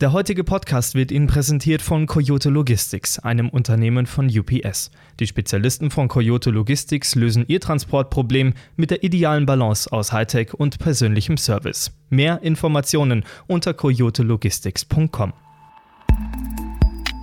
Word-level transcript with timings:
Der 0.00 0.12
heutige 0.12 0.44
Podcast 0.44 0.94
wird 0.94 1.10
Ihnen 1.10 1.26
präsentiert 1.26 1.82
von 1.82 2.06
Coyote 2.06 2.50
Logistics, 2.50 3.18
einem 3.18 3.48
Unternehmen 3.48 4.06
von 4.06 4.26
UPS. 4.26 4.92
Die 5.18 5.26
Spezialisten 5.26 5.90
von 5.90 6.06
Coyote 6.06 6.50
Logistics 6.50 7.16
lösen 7.16 7.44
Ihr 7.48 7.60
Transportproblem 7.60 8.54
mit 8.76 8.92
der 8.92 9.02
idealen 9.02 9.44
Balance 9.44 9.92
aus 9.92 10.12
Hightech 10.12 10.54
und 10.54 10.78
persönlichem 10.78 11.36
Service. 11.36 11.90
Mehr 12.10 12.42
Informationen 12.42 13.24
unter 13.48 13.74
coyotelogistics.com. 13.74 15.32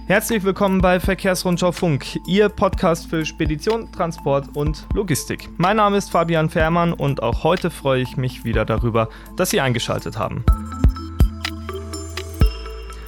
Herzlich 0.07 0.43
willkommen 0.43 0.81
bei 0.81 0.99
Verkehrsrundschau 0.99 1.71
Funk, 1.71 2.05
Ihr 2.27 2.49
Podcast 2.49 3.09
für 3.09 3.25
Spedition, 3.25 3.89
Transport 3.93 4.53
und 4.53 4.85
Logistik. 4.93 5.47
Mein 5.55 5.77
Name 5.77 5.95
ist 5.95 6.11
Fabian 6.11 6.49
Fährmann 6.49 6.91
und 6.91 7.23
auch 7.23 7.45
heute 7.45 7.71
freue 7.71 8.01
ich 8.01 8.17
mich 8.17 8.43
wieder 8.43 8.65
darüber, 8.65 9.07
dass 9.37 9.51
Sie 9.51 9.61
eingeschaltet 9.61 10.19
haben. 10.19 10.43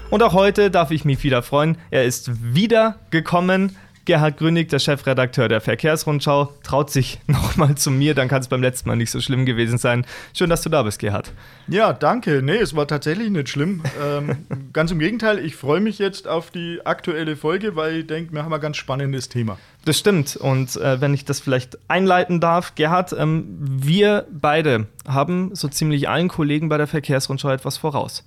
Und 0.10 0.24
auch 0.24 0.34
heute 0.34 0.72
darf 0.72 0.92
ich 0.92 1.04
mich 1.04 1.24
wieder 1.24 1.44
freuen. 1.44 1.78
Er 1.92 2.06
ist 2.06 2.54
wieder 2.54 2.96
gekommen. 3.12 3.76
Gerhard 4.06 4.38
Grünig, 4.38 4.70
der 4.70 4.80
Chefredakteur 4.80 5.50
der 5.50 5.60
Verkehrsrundschau, 5.60 6.54
traut 6.64 6.90
sich 6.90 7.20
nochmal 7.28 7.76
zu 7.76 7.92
mir. 7.92 8.16
Dann 8.16 8.30
kann 8.30 8.40
es 8.40 8.48
beim 8.48 8.62
letzten 8.62 8.88
Mal 8.88 8.96
nicht 8.96 9.12
so 9.12 9.20
schlimm 9.20 9.46
gewesen 9.46 9.78
sein. 9.78 10.06
Schön, 10.34 10.50
dass 10.50 10.62
du 10.62 10.70
da 10.70 10.84
bist, 10.84 11.00
Gerhard. 11.00 11.34
Ja, 11.68 11.92
danke. 11.92 12.42
Nee, 12.42 12.56
es 12.56 12.74
war 12.74 12.88
tatsächlich 12.88 13.30
nicht 13.30 13.50
schlimm. 13.50 13.84
ähm, 14.02 14.38
ganz 14.74 14.92
im 14.92 15.00
Gegenteil, 15.00 15.40
ich 15.40 15.58
freue 15.58 15.82
mich 15.82 16.00
jetzt 16.00 16.26
auf 16.26 16.52
die 16.52 16.80
aktuelle 16.86 17.36
Folge, 17.36 17.76
weil 17.76 17.98
ich 17.98 18.08
denke, 18.08 18.32
wir 18.32 18.46
haben 18.46 18.54
ein 18.54 18.62
ganz 18.62 18.78
spannendes 18.78 19.28
Thema. 19.28 19.58
Das 19.84 20.00
stimmt. 20.00 20.38
Und 20.38 20.78
äh, 20.78 21.02
wenn 21.02 21.14
ich 21.14 21.26
das 21.26 21.42
vielleicht 21.42 21.78
einleiten 21.90 22.40
darf, 22.40 22.76
Gerhard, 22.76 23.12
ähm, 23.12 23.58
wir 23.60 24.26
beide 24.32 24.88
haben 25.06 25.54
so 25.54 25.68
ziemlich 25.68 26.08
allen 26.08 26.30
Kollegen 26.30 26.70
bei 26.70 26.78
der 26.78 26.88
Verkehrsrundschau 26.88 27.50
etwas 27.50 27.76
voraus. 27.76 28.24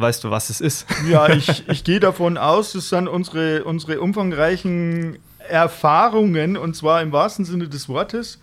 Weißt 0.00 0.24
du, 0.24 0.30
was 0.30 0.50
es 0.50 0.60
ist? 0.60 0.86
Ja, 1.08 1.28
ich, 1.28 1.68
ich 1.68 1.84
gehe 1.84 2.00
davon 2.00 2.36
aus, 2.36 2.74
es 2.74 2.88
sind 2.88 3.08
unsere, 3.08 3.64
unsere 3.64 4.00
umfangreichen 4.00 5.18
Erfahrungen, 5.48 6.56
und 6.56 6.76
zwar 6.76 7.02
im 7.02 7.12
wahrsten 7.12 7.44
Sinne 7.44 7.68
des 7.68 7.88
Wortes, 7.88 8.38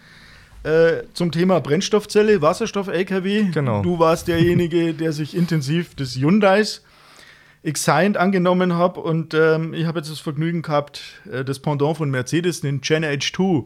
äh, 0.63 1.03
zum 1.13 1.31
Thema 1.31 1.59
Brennstoffzelle, 1.61 2.41
Wasserstoff-LKW. 2.41 3.51
Genau. 3.51 3.81
Du 3.81 3.99
warst 3.99 4.27
derjenige, 4.27 4.93
der 4.93 5.13
sich 5.13 5.35
intensiv 5.35 5.95
des 5.95 6.15
Hyundais 6.15 6.83
Excite 7.63 8.19
angenommen 8.19 8.77
hat 8.77 8.97
und 8.97 9.33
ähm, 9.33 9.73
ich 9.73 9.85
habe 9.85 9.99
jetzt 9.99 10.11
das 10.11 10.19
Vergnügen 10.19 10.61
gehabt, 10.61 11.01
äh, 11.31 11.43
das 11.43 11.59
Pendant 11.59 11.97
von 11.97 12.09
Mercedes, 12.09 12.61
den 12.61 12.81
Gen 12.81 13.03
H2, 13.03 13.65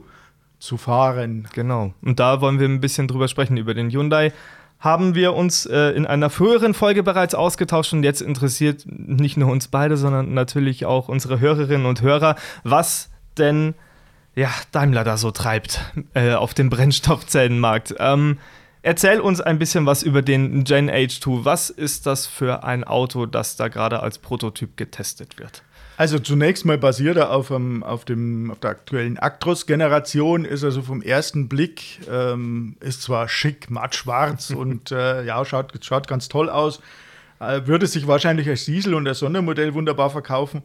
zu 0.59 0.77
fahren. 0.77 1.47
Genau. 1.53 1.93
Und 2.01 2.19
da 2.19 2.41
wollen 2.41 2.59
wir 2.59 2.67
ein 2.67 2.81
bisschen 2.81 3.07
drüber 3.07 3.27
sprechen, 3.27 3.57
über 3.57 3.73
den 3.73 3.89
Hyundai 3.89 4.33
haben 4.79 5.13
wir 5.13 5.33
uns 5.33 5.65
äh, 5.65 5.89
in 5.91 6.05
einer 6.05 6.29
früheren 6.29 6.73
Folge 6.73 7.03
bereits 7.03 7.35
ausgetauscht 7.35 7.93
und 7.93 8.03
jetzt 8.03 8.21
interessiert 8.21 8.85
nicht 8.87 9.35
nur 9.37 9.51
uns 9.51 9.67
beide, 9.67 9.97
sondern 9.97 10.33
natürlich 10.33 10.85
auch 10.85 11.09
unsere 11.09 11.39
Hörerinnen 11.39 11.85
und 11.85 12.01
Hörer, 12.01 12.35
was 12.63 13.09
denn 13.37 13.75
ja, 14.35 14.49
Daimler 14.71 15.03
da 15.03 15.17
so 15.17 15.31
treibt 15.31 15.81
äh, 16.13 16.33
auf 16.33 16.53
dem 16.53 16.69
Brennstoffzellenmarkt. 16.69 17.95
Ähm, 17.99 18.37
erzähl 18.81 19.19
uns 19.19 19.41
ein 19.41 19.59
bisschen 19.59 19.85
was 19.85 20.01
über 20.01 20.21
den 20.21 20.63
Gen 20.63 20.89
H2. 20.89 21.43
Was 21.43 21.69
ist 21.69 22.05
das 22.05 22.25
für 22.25 22.63
ein 22.63 22.85
Auto, 22.85 23.25
das 23.25 23.57
da 23.57 23.67
gerade 23.67 24.01
als 24.01 24.17
Prototyp 24.17 24.77
getestet 24.77 25.39
wird? 25.39 25.63
Also 25.99 26.17
zunächst 26.17 26.63
mal 26.63 26.77
basiert 26.77 27.17
er 27.17 27.29
auf, 27.29 27.51
um, 27.51 27.83
auf, 27.83 28.05
dem, 28.05 28.51
auf 28.51 28.59
der 28.61 28.69
aktuellen 28.69 29.19
Actros-Generation, 29.19 30.45
ist 30.45 30.63
also 30.63 30.81
vom 30.81 31.01
ersten 31.01 31.49
Blick, 31.49 31.99
ähm, 32.09 32.77
ist 32.79 33.01
zwar 33.01 33.27
schick, 33.27 33.69
matt 33.69 33.95
schwarz 33.95 34.49
und 34.55 34.93
äh, 34.93 35.25
ja, 35.25 35.43
schaut, 35.43 35.73
schaut 35.83 36.07
ganz 36.07 36.29
toll 36.29 36.49
aus, 36.49 36.79
äh, 37.41 37.63
würde 37.65 37.85
sich 37.85 38.07
wahrscheinlich 38.07 38.47
als 38.47 38.63
Diesel 38.63 38.93
und 38.93 39.09
als 39.09 39.19
Sondermodell 39.19 39.73
wunderbar 39.73 40.09
verkaufen, 40.09 40.61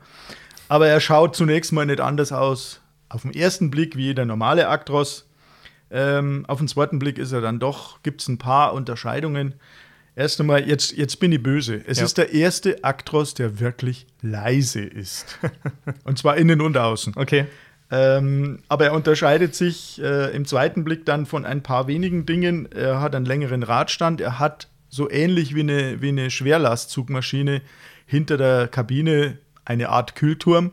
aber 0.69 0.87
er 0.87 1.01
schaut 1.01 1.35
zunächst 1.35 1.73
mal 1.73 1.85
nicht 1.85 2.01
anders 2.01 2.31
aus 2.31 2.81
auf 3.09 3.23
den 3.23 3.35
ersten 3.35 3.73
Blick 3.73 3.97
wie 3.97 4.15
der 4.15 4.27
normale 4.27 4.69
Actros. 4.69 5.29
Ähm, 5.91 6.45
auf 6.47 6.59
den 6.59 6.69
zweiten 6.69 7.01
Blick 7.01 7.19
ist 7.19 7.33
er 7.33 7.41
dann 7.41 7.59
doch, 7.59 8.01
gibt 8.05 8.21
es 8.21 8.29
ein 8.29 8.39
paar 8.39 8.73
Unterscheidungen. 8.73 9.55
Erst 10.17 10.41
einmal, 10.41 10.69
jetzt, 10.69 10.97
jetzt 10.97 11.19
bin 11.19 11.33
ich 11.33 11.43
böse. 11.43 11.83
Es 11.87 11.99
ja. 11.99 12.05
ist 12.05 12.19
der 12.19 12.33
erste 12.33 12.85
Aktros, 12.85 13.35
der 13.35 13.59
wirklich 13.59 14.07
leise 14.23 14.83
ist. 14.83 15.39
und 16.05 16.19
zwar 16.19 16.37
innen 16.37 16.61
und 16.61 16.77
außen. 16.77 17.15
Okay. 17.17 17.47
Ähm, 17.91 18.61
aber 18.69 18.87
er 18.87 18.93
unterscheidet 18.95 19.55
sich 19.55 20.01
äh, 20.01 20.35
im 20.35 20.47
zweiten 20.47 20.85
Blick 20.85 21.05
dann 21.05 21.27
von 21.27 21.45
ein 21.45 21.63
paar 21.63 21.89
wenigen 21.89 22.27
Dingen. 22.27 22.71
Er 22.71 23.01
hat 23.01 23.15
einen 23.15 23.27
längeren 23.27 23.63
Radstand. 23.63 24.21
Er 24.21 24.39
hat 24.39 24.69
so 24.89 25.11
ähnlich 25.11 25.55
wie 25.55 25.61
eine, 25.61 26.01
wie 26.01 26.09
eine 26.09 26.31
Schwerlastzugmaschine 26.31 27.63
hinter 28.07 28.37
der 28.37 28.69
Kabine 28.69 29.39
eine 29.65 29.89
Art 29.89 30.15
Kühlturm 30.15 30.73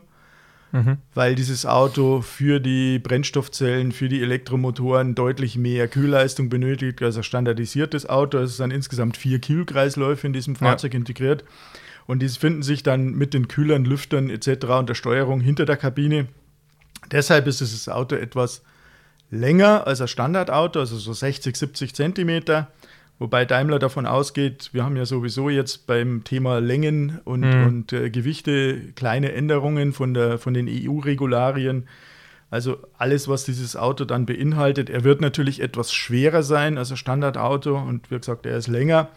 mhm. 0.72 0.98
weil 1.14 1.34
dieses 1.34 1.64
Auto 1.64 2.20
für 2.22 2.58
die 2.58 2.98
Brennstoffzellen, 2.98 3.92
für 3.92 4.08
die 4.08 4.22
Elektromotoren 4.22 5.14
deutlich 5.14 5.56
mehr 5.56 5.86
Kühlleistung 5.88 6.48
benötigt 6.48 7.00
als 7.02 7.16
ein 7.16 7.22
standardisiertes 7.22 8.08
Auto. 8.08 8.38
Es 8.38 8.56
sind 8.56 8.72
insgesamt 8.72 9.16
vier 9.16 9.40
Kühlkreisläufe 9.40 10.26
in 10.26 10.32
diesem 10.32 10.56
Fahrzeug 10.56 10.94
ja. 10.94 10.98
integriert. 10.98 11.44
Und 12.06 12.20
diese 12.20 12.40
finden 12.40 12.62
sich 12.62 12.82
dann 12.82 13.12
mit 13.12 13.32
den 13.32 13.46
Kühlern, 13.46 13.84
Lüftern 13.84 14.28
etc. 14.28 14.66
und 14.66 14.88
der 14.88 14.94
Steuerung 14.94 15.40
hinter 15.40 15.66
der 15.66 15.76
Kabine. 15.76 16.26
Deshalb 17.10 17.46
ist 17.46 17.60
dieses 17.60 17.88
Auto 17.88 18.16
etwas 18.16 18.62
länger 19.30 19.86
als 19.86 20.00
ein 20.00 20.08
Standardauto, 20.08 20.80
also 20.80 20.96
so 20.98 21.12
60, 21.12 21.56
70 21.56 21.94
Zentimeter. 21.94 22.70
Wobei 23.22 23.44
Daimler 23.44 23.78
davon 23.78 24.04
ausgeht, 24.04 24.70
wir 24.72 24.82
haben 24.82 24.96
ja 24.96 25.06
sowieso 25.06 25.48
jetzt 25.48 25.86
beim 25.86 26.24
Thema 26.24 26.58
Längen 26.58 27.20
und, 27.22 27.42
mhm. 27.42 27.66
und 27.68 27.92
äh, 27.92 28.10
Gewichte 28.10 28.92
kleine 28.96 29.30
Änderungen 29.30 29.92
von, 29.92 30.12
der, 30.12 30.38
von 30.38 30.54
den 30.54 30.66
EU-Regularien. 30.68 31.86
Also 32.50 32.78
alles, 32.98 33.28
was 33.28 33.44
dieses 33.44 33.76
Auto 33.76 34.04
dann 34.06 34.26
beinhaltet. 34.26 34.90
Er 34.90 35.04
wird 35.04 35.20
natürlich 35.20 35.60
etwas 35.60 35.92
schwerer 35.92 36.42
sein 36.42 36.78
als 36.78 36.90
ein 36.90 36.96
Standardauto 36.96 37.78
und 37.78 38.10
wie 38.10 38.16
gesagt, 38.16 38.44
er 38.44 38.56
ist 38.56 38.66
länger. 38.66 39.08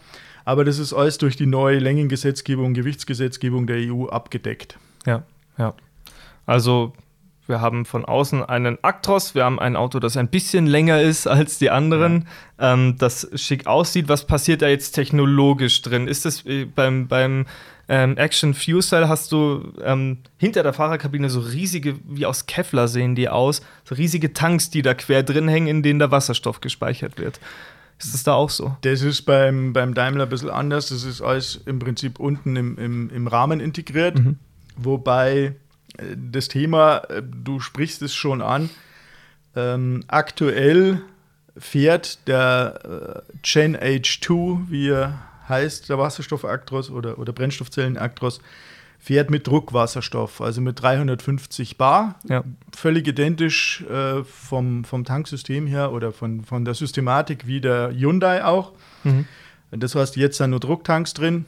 Aber 0.44 0.64
das 0.64 0.78
ist 0.78 0.92
alles 0.92 1.18
durch 1.18 1.34
die 1.34 1.46
neue 1.46 1.80
Längengesetzgebung, 1.80 2.74
Gewichtsgesetzgebung 2.74 3.66
der 3.66 3.92
EU 3.92 4.06
abgedeckt. 4.06 4.78
Ja, 5.04 5.24
ja. 5.58 5.74
Also 6.46 6.92
wir 7.48 7.60
haben 7.60 7.84
von 7.84 8.04
außen 8.04 8.44
einen 8.44 8.78
Actros, 8.82 9.34
wir 9.34 9.44
haben 9.44 9.58
ein 9.58 9.76
Auto, 9.76 9.98
das 9.98 10.16
ein 10.16 10.28
bisschen 10.28 10.66
länger 10.66 11.00
ist 11.00 11.26
als 11.26 11.58
die 11.58 11.70
anderen, 11.70 12.26
ja. 12.60 12.74
ähm, 12.74 12.96
das 12.98 13.28
schick 13.34 13.66
aussieht. 13.66 14.08
Was 14.08 14.26
passiert 14.26 14.62
da 14.62 14.68
jetzt 14.68 14.92
technologisch 14.92 15.82
drin? 15.82 16.08
Ist 16.08 16.24
das 16.24 16.44
äh, 16.46 16.64
beim, 16.64 17.08
beim 17.08 17.46
ähm, 17.88 18.16
Action 18.16 18.52
Fuel 18.54 18.82
Cell 18.82 19.08
hast 19.08 19.30
du 19.30 19.72
ähm, 19.82 20.18
hinter 20.38 20.62
der 20.62 20.72
Fahrerkabine 20.72 21.30
so 21.30 21.40
riesige, 21.40 21.96
wie 22.04 22.26
aus 22.26 22.46
Kevlar 22.46 22.88
sehen 22.88 23.14
die 23.14 23.28
aus, 23.28 23.62
so 23.84 23.94
riesige 23.94 24.32
Tanks, 24.32 24.70
die 24.70 24.82
da 24.82 24.94
quer 24.94 25.22
drin 25.22 25.48
hängen, 25.48 25.68
in 25.68 25.82
denen 25.82 26.00
der 26.00 26.10
Wasserstoff 26.10 26.60
gespeichert 26.60 27.18
wird. 27.18 27.38
Ist 27.98 28.12
das 28.12 28.24
da 28.24 28.34
auch 28.34 28.50
so? 28.50 28.76
Das 28.82 29.02
ist 29.02 29.22
beim, 29.22 29.72
beim 29.72 29.94
Daimler 29.94 30.24
ein 30.24 30.28
bisschen 30.28 30.50
anders. 30.50 30.88
Das 30.88 31.04
ist 31.04 31.22
alles 31.22 31.62
im 31.64 31.78
Prinzip 31.78 32.18
unten 32.18 32.56
im, 32.56 32.76
im, 32.76 33.10
im 33.10 33.26
Rahmen 33.26 33.60
integriert, 33.60 34.18
mhm. 34.18 34.36
wobei 34.76 35.54
das 36.16 36.48
Thema, 36.48 36.98
äh, 37.08 37.22
du 37.22 37.60
sprichst 37.60 38.02
es 38.02 38.14
schon 38.14 38.42
an, 38.42 38.70
ähm, 39.54 40.04
aktuell 40.08 41.02
fährt 41.56 42.26
der 42.28 43.24
äh, 43.26 43.32
Gen 43.42 43.76
H2, 43.76 44.70
wie 44.70 44.90
er 44.90 45.18
heißt, 45.48 45.88
der 45.88 45.98
Wasserstoff-Actros 45.98 46.90
oder, 46.90 47.18
oder 47.18 47.32
Brennstoffzellen-Actros, 47.32 48.40
fährt 48.98 49.30
mit 49.30 49.46
Druckwasserstoff, 49.46 50.40
also 50.40 50.60
mit 50.60 50.82
350 50.82 51.78
Bar. 51.78 52.16
Ja. 52.28 52.42
Völlig 52.74 53.06
identisch 53.06 53.82
äh, 53.82 54.24
vom, 54.24 54.84
vom 54.84 55.04
Tanksystem 55.04 55.66
her 55.66 55.92
oder 55.92 56.12
von, 56.12 56.44
von 56.44 56.64
der 56.64 56.74
Systematik 56.74 57.46
wie 57.46 57.60
der 57.60 57.92
Hyundai 57.92 58.44
auch. 58.44 58.72
Mhm. 59.04 59.26
Das 59.70 59.94
heißt, 59.94 60.16
jetzt 60.16 60.38
sind 60.38 60.50
nur 60.50 60.60
Drucktanks 60.60 61.14
drin. 61.14 61.44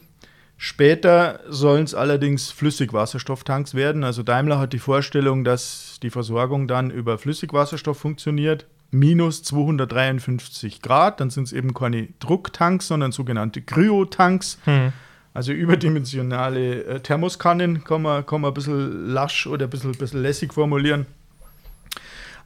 Später 0.60 1.38
sollen 1.48 1.84
es 1.84 1.94
allerdings 1.94 2.50
Flüssigwasserstofftanks 2.50 3.74
werden. 3.74 4.02
Also 4.02 4.24
Daimler 4.24 4.58
hat 4.58 4.72
die 4.72 4.80
Vorstellung, 4.80 5.44
dass 5.44 6.00
die 6.02 6.10
Versorgung 6.10 6.66
dann 6.66 6.90
über 6.90 7.16
Flüssigwasserstoff 7.16 7.96
funktioniert. 7.96 8.66
Minus 8.90 9.44
253 9.44 10.82
Grad, 10.82 11.20
dann 11.20 11.30
sind 11.30 11.44
es 11.44 11.52
eben 11.52 11.74
keine 11.74 12.08
Drucktanks, 12.18 12.88
sondern 12.88 13.12
sogenannte 13.12 13.62
Kryotanks. 13.62 14.58
Hm. 14.64 14.92
Also 15.32 15.52
überdimensionale 15.52 16.84
äh, 16.84 17.00
Thermoskannen, 17.00 17.84
kann 17.84 18.02
man, 18.02 18.26
kann 18.26 18.40
man 18.40 18.50
ein 18.50 18.54
bisschen 18.54 19.06
lasch 19.06 19.46
oder 19.46 19.66
ein 19.66 19.70
bisschen, 19.70 19.92
bisschen 19.92 20.22
lässig 20.22 20.54
formulieren. 20.54 21.06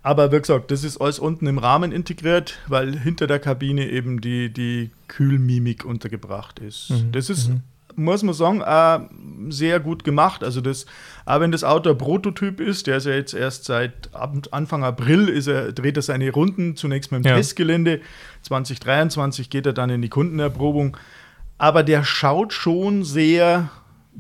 Aber 0.03 0.33
wie 0.33 0.39
gesagt, 0.39 0.71
das 0.71 0.85
ist 0.85 1.01
alles 1.01 1.19
unten 1.19 1.47
im 1.47 1.57
Rahmen 1.57 1.93
integriert, 1.93 2.59
weil 2.67 2.99
hinter 2.99 3.27
der 3.27 3.39
Kabine 3.39 3.89
eben 3.89 4.21
die, 4.21 4.53
die 4.53 4.91
Kühlmimik 5.09 5.87
untergebracht 5.87 6.59
ist. 6.59 6.91
Mhm. 6.91 7.13
Das 7.13 7.31
ist 7.31 7.49
mhm 7.49 7.63
muss 7.97 8.23
man 8.23 8.35
sagen, 8.35 8.63
auch 8.63 9.01
sehr 9.49 9.81
gut 9.81 10.05
gemacht. 10.05 10.43
Also 10.45 10.61
das, 10.61 10.87
auch 11.25 11.41
wenn 11.41 11.53
das 11.53 11.65
Auto 11.65 11.91
ein 11.91 11.99
Prototyp 11.99 12.61
ist, 12.61 12.87
der 12.87 12.99
ist 12.99 13.07
ja 13.07 13.13
jetzt 13.13 13.35
erst 13.35 13.65
seit 13.65 14.11
Anfang 14.15 14.85
April, 14.85 15.29
ist 15.29 15.47
er, 15.47 15.73
dreht 15.73 15.97
er 15.97 16.03
seine 16.03 16.31
Runden, 16.31 16.77
zunächst 16.77 17.11
mal 17.11 17.19
im 17.19 17.25
ja. 17.25 17.37
Testgelände. 17.37 18.01
2023 18.43 19.51
geht 19.51 19.67
er 19.67 19.73
dann 19.73 19.91
in 19.91 20.03
die 20.03 20.09
Kundenerprobung. 20.09 20.97
Aber 21.59 21.83
der 21.83 22.05
schaut 22.05 22.53
schon 22.53 23.05
sehr 23.05 23.71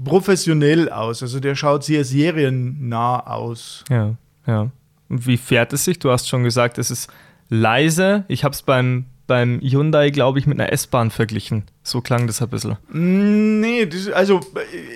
professionell 0.04 0.90
aus. 0.90 1.22
Also 1.22 1.40
der 1.40 1.54
schaut 1.54 1.84
sehr 1.84 2.04
seriennah 2.04 3.20
aus. 3.20 3.84
Ja, 3.90 4.14
ja. 4.46 4.70
Wie 5.08 5.36
fährt 5.36 5.72
es 5.72 5.84
sich? 5.84 5.98
Du 5.98 6.10
hast 6.10 6.28
schon 6.28 6.42
gesagt, 6.42 6.78
es 6.78 6.90
ist 6.90 7.10
leise. 7.48 8.24
Ich 8.28 8.44
habe 8.44 8.54
es 8.54 8.62
beim, 8.62 9.04
beim 9.26 9.60
Hyundai, 9.60 10.10
glaube 10.10 10.38
ich, 10.38 10.46
mit 10.46 10.58
einer 10.58 10.72
S-Bahn 10.72 11.10
verglichen. 11.10 11.64
So 11.84 12.00
klang 12.00 12.28
das 12.28 12.40
ein 12.40 12.48
bisschen. 12.48 12.76
Mm, 12.90 13.60
nee, 13.60 13.86
das, 13.86 14.08
also 14.08 14.40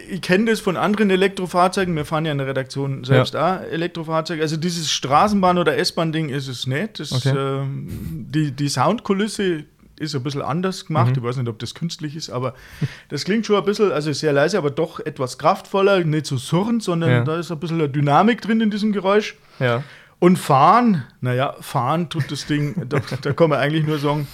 ich 0.09 0.21
kenne 0.21 0.51
das 0.51 0.61
von 0.61 0.77
anderen 0.77 1.11
Elektrofahrzeugen. 1.11 1.97
Wir 1.97 2.05
fahren 2.05 2.25
ja 2.25 2.33
in 2.33 2.39
der 2.39 2.47
Redaktion 2.47 3.03
selbst 3.03 3.35
ja. 3.35 3.57
auch 3.57 3.61
Elektrofahrzeuge. 3.63 4.41
Also 4.41 4.57
dieses 4.57 4.91
Straßenbahn- 4.91 5.59
oder 5.59 5.77
S-Bahn-Ding 5.77 6.29
ist 6.29 6.47
es 6.47 6.67
nicht. 6.69 7.01
Das, 7.01 7.11
okay. 7.11 7.37
äh, 7.37 7.65
die, 7.67 8.53
die 8.53 8.69
Soundkulisse 8.69 9.65
ist 9.99 10.15
ein 10.15 10.23
bisschen 10.23 10.43
anders 10.43 10.87
gemacht. 10.87 11.11
Mhm. 11.11 11.17
Ich 11.17 11.23
weiß 11.25 11.37
nicht, 11.39 11.49
ob 11.49 11.59
das 11.59 11.75
künstlich 11.75 12.15
ist, 12.15 12.31
aber 12.31 12.55
das 13.09 13.25
klingt 13.25 13.47
schon 13.47 13.57
ein 13.57 13.65
bisschen, 13.65 13.91
also 13.91 14.13
sehr 14.13 14.33
leise, 14.33 14.59
aber 14.59 14.71
doch 14.71 15.01
etwas 15.01 15.39
kraftvoller, 15.39 16.05
nicht 16.05 16.27
so 16.27 16.37
surrend, 16.37 16.85
sondern 16.85 17.11
ja. 17.11 17.25
da 17.25 17.39
ist 17.39 17.51
ein 17.51 17.59
bisschen 17.59 17.81
eine 17.81 17.89
Dynamik 17.89 18.43
drin 18.43 18.61
in 18.61 18.71
diesem 18.71 18.93
Geräusch. 18.93 19.37
Ja. 19.59 19.83
Und 20.19 20.39
fahren, 20.39 21.05
naja, 21.21 21.57
fahren 21.61 22.09
tut 22.09 22.31
das 22.31 22.47
Ding, 22.47 22.75
da, 22.89 23.01
da 23.23 23.33
kann 23.33 23.51
man 23.51 23.59
eigentlich 23.59 23.87
nur 23.87 23.99
sagen, 23.99 24.29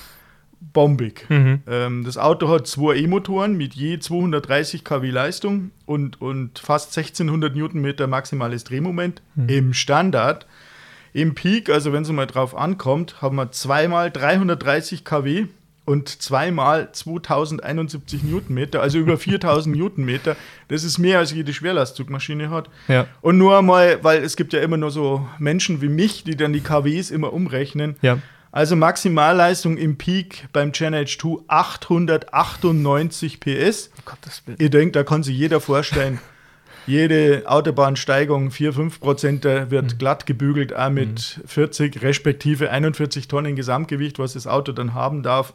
bombig. 0.73 1.27
Mhm. 1.29 1.61
Ähm, 1.67 2.05
das 2.05 2.19
Auto 2.19 2.49
hat 2.49 2.67
zwei 2.67 2.97
E-Motoren 2.97 3.57
mit 3.57 3.75
je 3.75 3.99
230 3.99 4.85
kW 4.85 5.11
Leistung 5.11 5.71
und, 5.87 6.21
und 6.21 6.59
fast 6.59 6.97
1600 6.97 7.55
Newtonmeter 7.55 8.07
maximales 8.07 8.65
Drehmoment 8.65 9.23
mhm. 9.35 9.49
im 9.49 9.75
Standard. 9.75 10.47
Im 11.13 11.35
Peak, 11.35 11.69
also 11.69 11.93
wenn 11.93 12.05
es 12.05 12.11
mal 12.11 12.27
drauf 12.27 12.57
ankommt, 12.57 13.21
haben 13.21 13.37
wir 13.37 13.51
zweimal 13.53 14.11
330 14.11 15.05
kW 15.05 15.47
und 15.85 16.09
zweimal 16.09 16.91
2071 16.93 18.23
Newtonmeter, 18.23 18.81
also 18.81 18.99
über 18.99 19.19
4000 19.19 19.77
Newtonmeter. 19.77 20.37
Das 20.69 20.85
ist 20.85 20.99
mehr 20.99 21.19
als 21.19 21.33
jede 21.33 21.53
Schwerlastzugmaschine 21.53 22.51
hat. 22.51 22.71
Ja. 22.89 23.07
Und 23.21 23.37
nur 23.37 23.59
einmal, 23.59 24.03
weil 24.03 24.23
es 24.23 24.37
gibt 24.37 24.53
ja 24.53 24.61
immer 24.61 24.77
nur 24.77 24.91
so 24.91 25.29
Menschen 25.39 25.83
wie 25.83 25.89
mich, 25.89 26.25
die 26.25 26.37
dann 26.37 26.53
die 26.53 26.61
KWs 26.61 27.11
immer 27.11 27.33
umrechnen. 27.33 27.97
Ja. 28.01 28.19
Also 28.53 28.77
Maximalleistung 28.77 29.79
im 29.79 29.97
Peak 29.97 30.47
beim 30.53 30.73
Gen 30.73 30.95
H2 30.95 31.45
898 31.49 33.41
PS. 33.41 33.91
Oh 33.99 34.03
Gott, 34.05 34.19
Ihr 34.59 34.69
denkt, 34.69 34.95
da 34.95 35.05
kann 35.05 35.23
sich 35.23 35.35
jeder 35.37 35.59
vorstellen, 35.59 36.21
jede 36.87 37.45
Autobahnsteigung 37.47 38.51
4, 38.51 38.75
5 38.75 39.01
Prozent 39.01 39.45
wird 39.45 39.95
mhm. 39.95 39.99
glatt 39.99 40.27
gebügelt, 40.27 40.77
auch 40.77 40.91
mit 40.91 41.39
mhm. 41.43 41.49
40 41.49 42.03
respektive 42.03 42.71
41 42.71 43.27
Tonnen 43.27 43.57
Gesamtgewicht, 43.57 44.19
was 44.19 44.35
das 44.35 44.47
Auto 44.47 44.73
dann 44.73 44.93
haben 44.93 45.23
darf. 45.23 45.55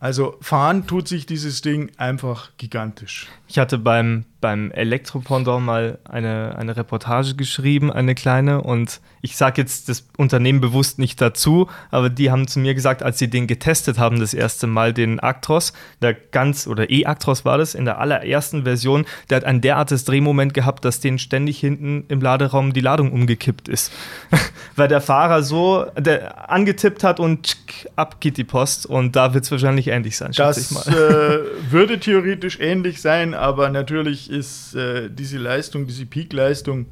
Also 0.00 0.36
fahren 0.40 0.88
tut 0.88 1.06
sich 1.06 1.26
dieses 1.26 1.62
Ding 1.62 1.92
einfach 1.96 2.50
gigantisch. 2.58 3.28
Ich 3.46 3.58
hatte 3.58 3.78
beim, 3.78 4.24
beim 4.44 4.70
Elektropendant 4.72 5.64
mal 5.64 5.98
eine, 6.04 6.54
eine 6.58 6.76
Reportage 6.76 7.34
geschrieben, 7.34 7.90
eine 7.90 8.14
kleine, 8.14 8.60
und 8.60 9.00
ich 9.22 9.38
sage 9.38 9.62
jetzt 9.62 9.88
das 9.88 10.06
Unternehmen 10.18 10.60
bewusst 10.60 10.98
nicht 10.98 11.18
dazu, 11.18 11.70
aber 11.90 12.10
die 12.10 12.30
haben 12.30 12.46
zu 12.46 12.58
mir 12.58 12.74
gesagt, 12.74 13.02
als 13.02 13.18
sie 13.18 13.30
den 13.30 13.46
getestet 13.46 13.98
haben, 13.98 14.20
das 14.20 14.34
erste 14.34 14.66
Mal, 14.66 14.92
den 14.92 15.18
Actros, 15.18 15.72
der 16.02 16.12
ganz, 16.12 16.66
oder 16.66 16.90
E-Actros 16.90 17.46
war 17.46 17.56
das, 17.56 17.74
in 17.74 17.86
der 17.86 17.96
allerersten 17.96 18.64
Version, 18.64 19.06
der 19.30 19.36
hat 19.36 19.44
ein 19.44 19.62
derartiges 19.62 20.04
Drehmoment 20.04 20.52
gehabt, 20.52 20.84
dass 20.84 21.00
den 21.00 21.18
ständig 21.18 21.58
hinten 21.58 22.04
im 22.08 22.20
Laderaum 22.20 22.74
die 22.74 22.82
Ladung 22.82 23.12
umgekippt 23.12 23.66
ist. 23.66 23.94
Weil 24.76 24.88
der 24.88 25.00
Fahrer 25.00 25.42
so 25.42 25.86
der 25.96 26.50
angetippt 26.50 27.02
hat 27.02 27.18
und 27.18 27.44
tschk, 27.44 27.88
ab 27.96 28.20
geht 28.20 28.36
die 28.36 28.44
Post 28.44 28.84
und 28.84 29.16
da 29.16 29.32
wird 29.32 29.44
es 29.44 29.50
wahrscheinlich 29.50 29.88
ähnlich 29.88 30.18
sein, 30.18 30.34
schätze 30.34 30.60
ich 30.60 30.70
mal. 30.70 30.82
Das 30.84 30.94
äh, 30.94 31.72
würde 31.72 31.98
theoretisch 31.98 32.60
ähnlich 32.60 33.00
sein, 33.00 33.32
aber 33.32 33.70
natürlich 33.70 34.33
ist 34.34 34.74
äh, 34.74 35.08
diese 35.10 35.38
Leistung, 35.38 35.86
diese 35.86 36.06
Peak-Leistung 36.06 36.86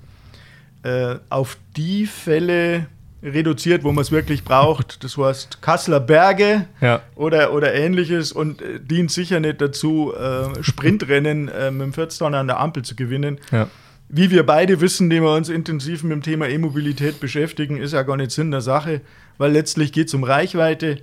äh, 0.82 1.16
auf 1.28 1.58
die 1.76 2.06
Fälle 2.06 2.86
reduziert, 3.22 3.84
wo 3.84 3.92
man 3.92 4.02
es 4.02 4.10
wirklich 4.10 4.42
braucht. 4.42 5.04
Das 5.04 5.16
heißt 5.16 5.62
Kasseler 5.62 6.00
Berge 6.00 6.66
ja. 6.80 7.02
oder, 7.14 7.52
oder 7.52 7.72
ähnliches 7.74 8.32
und 8.32 8.60
äh, 8.60 8.80
dient 8.80 9.10
sicher 9.10 9.40
nicht 9.40 9.60
dazu, 9.60 10.12
äh, 10.14 10.62
Sprintrennen 10.62 11.48
äh, 11.48 11.70
mit 11.70 11.82
dem 11.82 11.92
40 11.92 12.22
an 12.22 12.46
der 12.46 12.58
Ampel 12.58 12.82
zu 12.82 12.96
gewinnen. 12.96 13.38
Ja. 13.50 13.68
Wie 14.08 14.30
wir 14.30 14.44
beide 14.44 14.80
wissen, 14.80 15.08
die 15.08 15.22
wir 15.22 15.34
uns 15.34 15.48
intensiv 15.48 16.02
mit 16.02 16.12
dem 16.12 16.22
Thema 16.22 16.48
E-Mobilität 16.48 17.20
beschäftigen, 17.20 17.78
ist 17.78 17.92
ja 17.92 18.02
gar 18.02 18.16
nicht 18.16 18.32
Sinn 18.32 18.50
der 18.50 18.60
Sache, 18.60 19.00
weil 19.38 19.52
letztlich 19.52 19.92
geht 19.92 20.08
es 20.08 20.14
um 20.14 20.24
Reichweite. 20.24 20.98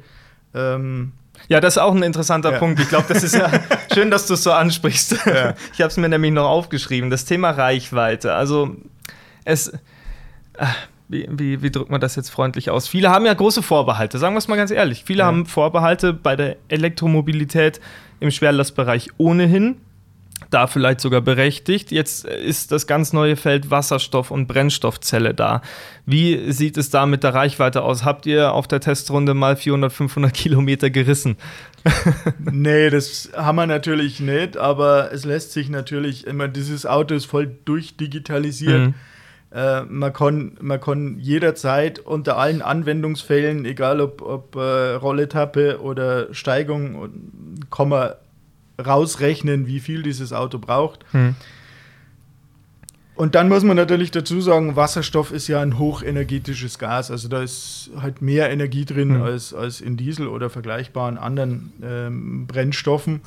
Ähm, 0.53 1.13
ja, 1.47 1.59
das 1.59 1.75
ist 1.75 1.81
auch 1.81 1.95
ein 1.95 2.03
interessanter 2.03 2.53
ja. 2.53 2.59
Punkt. 2.59 2.79
Ich 2.79 2.89
glaube, 2.89 3.05
das 3.07 3.23
ist 3.23 3.35
ja 3.35 3.49
schön, 3.93 4.11
dass 4.11 4.27
du 4.27 4.35
es 4.35 4.43
so 4.43 4.51
ansprichst. 4.51 5.25
Ja. 5.25 5.53
Ich 5.73 5.81
habe 5.81 5.89
es 5.89 5.97
mir 5.97 6.09
nämlich 6.09 6.31
noch 6.31 6.47
aufgeschrieben. 6.47 7.09
Das 7.09 7.25
Thema 7.25 7.51
Reichweite. 7.51 8.33
Also 8.33 8.75
es. 9.45 9.69
Äh, 9.69 10.65
wie, 11.11 11.27
wie, 11.31 11.63
wie, 11.63 11.71
drückt 11.71 11.89
man 11.89 11.99
das 11.99 12.15
jetzt 12.15 12.29
freundlich 12.29 12.69
aus? 12.69 12.87
Viele 12.87 13.09
haben 13.09 13.25
ja 13.25 13.33
große 13.33 13.63
Vorbehalte, 13.63 14.19
sagen 14.19 14.35
wir 14.35 14.37
es 14.37 14.47
mal 14.47 14.57
ganz 14.57 14.69
ehrlich. 14.69 15.03
Viele 15.03 15.19
ja. 15.19 15.25
haben 15.25 15.47
Vorbehalte 15.47 16.13
bei 16.13 16.35
der 16.35 16.57
Elektromobilität 16.67 17.81
im 18.19 18.29
Schwerlastbereich 18.29 19.09
ohnehin. 19.17 19.77
Da 20.49 20.65
vielleicht 20.65 20.99
sogar 20.99 21.21
berechtigt. 21.21 21.91
Jetzt 21.91 22.25
ist 22.25 22.71
das 22.71 22.87
ganz 22.87 23.13
neue 23.13 23.35
Feld 23.35 23.69
Wasserstoff 23.69 24.31
und 24.31 24.47
Brennstoffzelle 24.47 25.35
da. 25.35 25.61
Wie 26.05 26.51
sieht 26.51 26.77
es 26.77 26.89
da 26.89 27.05
mit 27.05 27.23
der 27.23 27.35
Reichweite 27.35 27.83
aus? 27.83 28.03
Habt 28.03 28.25
ihr 28.25 28.53
auf 28.53 28.67
der 28.67 28.79
Testrunde 28.79 29.35
mal 29.35 29.55
400, 29.55 29.93
500 29.93 30.33
Kilometer 30.33 30.89
gerissen? 30.89 31.37
nee, 32.39 32.89
das 32.89 33.29
haben 33.35 33.57
wir 33.57 33.67
natürlich 33.67 34.19
nicht, 34.19 34.57
aber 34.57 35.11
es 35.13 35.23
lässt 35.23 35.51
sich 35.53 35.69
natürlich 35.69 36.25
immer, 36.25 36.47
dieses 36.47 36.85
Auto 36.85 37.13
ist 37.13 37.25
voll 37.25 37.47
durchdigitalisiert. 37.65 38.87
Mhm. 38.87 38.93
Äh, 39.51 39.81
man, 39.83 40.13
kann, 40.13 40.57
man 40.61 40.79
kann 40.79 41.17
jederzeit 41.19 41.99
unter 41.99 42.37
allen 42.37 42.61
Anwendungsfällen, 42.61 43.65
egal 43.65 43.99
ob, 43.99 44.21
ob 44.21 44.55
äh, 44.55 44.93
Rolletappe 44.93 45.79
oder 45.81 46.33
Steigung, 46.33 47.09
kann 47.71 47.89
man 47.89 48.13
rausrechnen, 48.85 49.67
wie 49.67 49.79
viel 49.79 50.03
dieses 50.03 50.33
Auto 50.33 50.59
braucht. 50.59 51.05
Mhm. 51.13 51.35
Und 53.19 53.35
dann 53.35 53.49
muss 53.49 53.63
man 53.65 53.75
natürlich 53.75 54.11
dazu 54.11 54.39
sagen, 54.39 54.77
Wasserstoff 54.77 55.33
ist 55.33 55.49
ja 55.49 55.61
ein 55.61 55.77
hochenergetisches 55.77 56.79
Gas. 56.79 57.11
Also 57.11 57.27
da 57.27 57.43
ist 57.43 57.91
halt 57.99 58.21
mehr 58.21 58.49
Energie 58.49 58.85
drin 58.85 59.17
mhm. 59.17 59.23
als, 59.23 59.53
als 59.53 59.81
in 59.81 59.97
Diesel 59.97 60.25
oder 60.27 60.49
vergleichbaren 60.49 61.17
anderen 61.17 61.73
ähm, 61.83 62.47
Brennstoffen. 62.47 63.19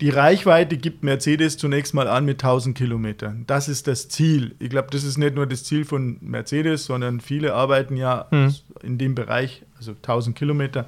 Die 0.00 0.10
Reichweite 0.10 0.76
gibt 0.76 1.02
Mercedes 1.02 1.56
zunächst 1.56 1.92
mal 1.92 2.06
an 2.06 2.24
mit 2.24 2.40
1000 2.44 2.78
Kilometern. 2.78 3.44
Das 3.48 3.68
ist 3.68 3.88
das 3.88 4.08
Ziel. 4.08 4.54
Ich 4.60 4.70
glaube, 4.70 4.88
das 4.92 5.02
ist 5.02 5.18
nicht 5.18 5.34
nur 5.34 5.48
das 5.48 5.64
Ziel 5.64 5.84
von 5.84 6.18
Mercedes, 6.20 6.84
sondern 6.84 7.20
viele 7.20 7.54
arbeiten 7.54 7.96
ja 7.96 8.26
mhm. 8.30 8.54
in 8.84 8.96
dem 8.96 9.16
Bereich, 9.16 9.64
also 9.76 9.90
1000 9.90 10.36
Kilometer. 10.36 10.86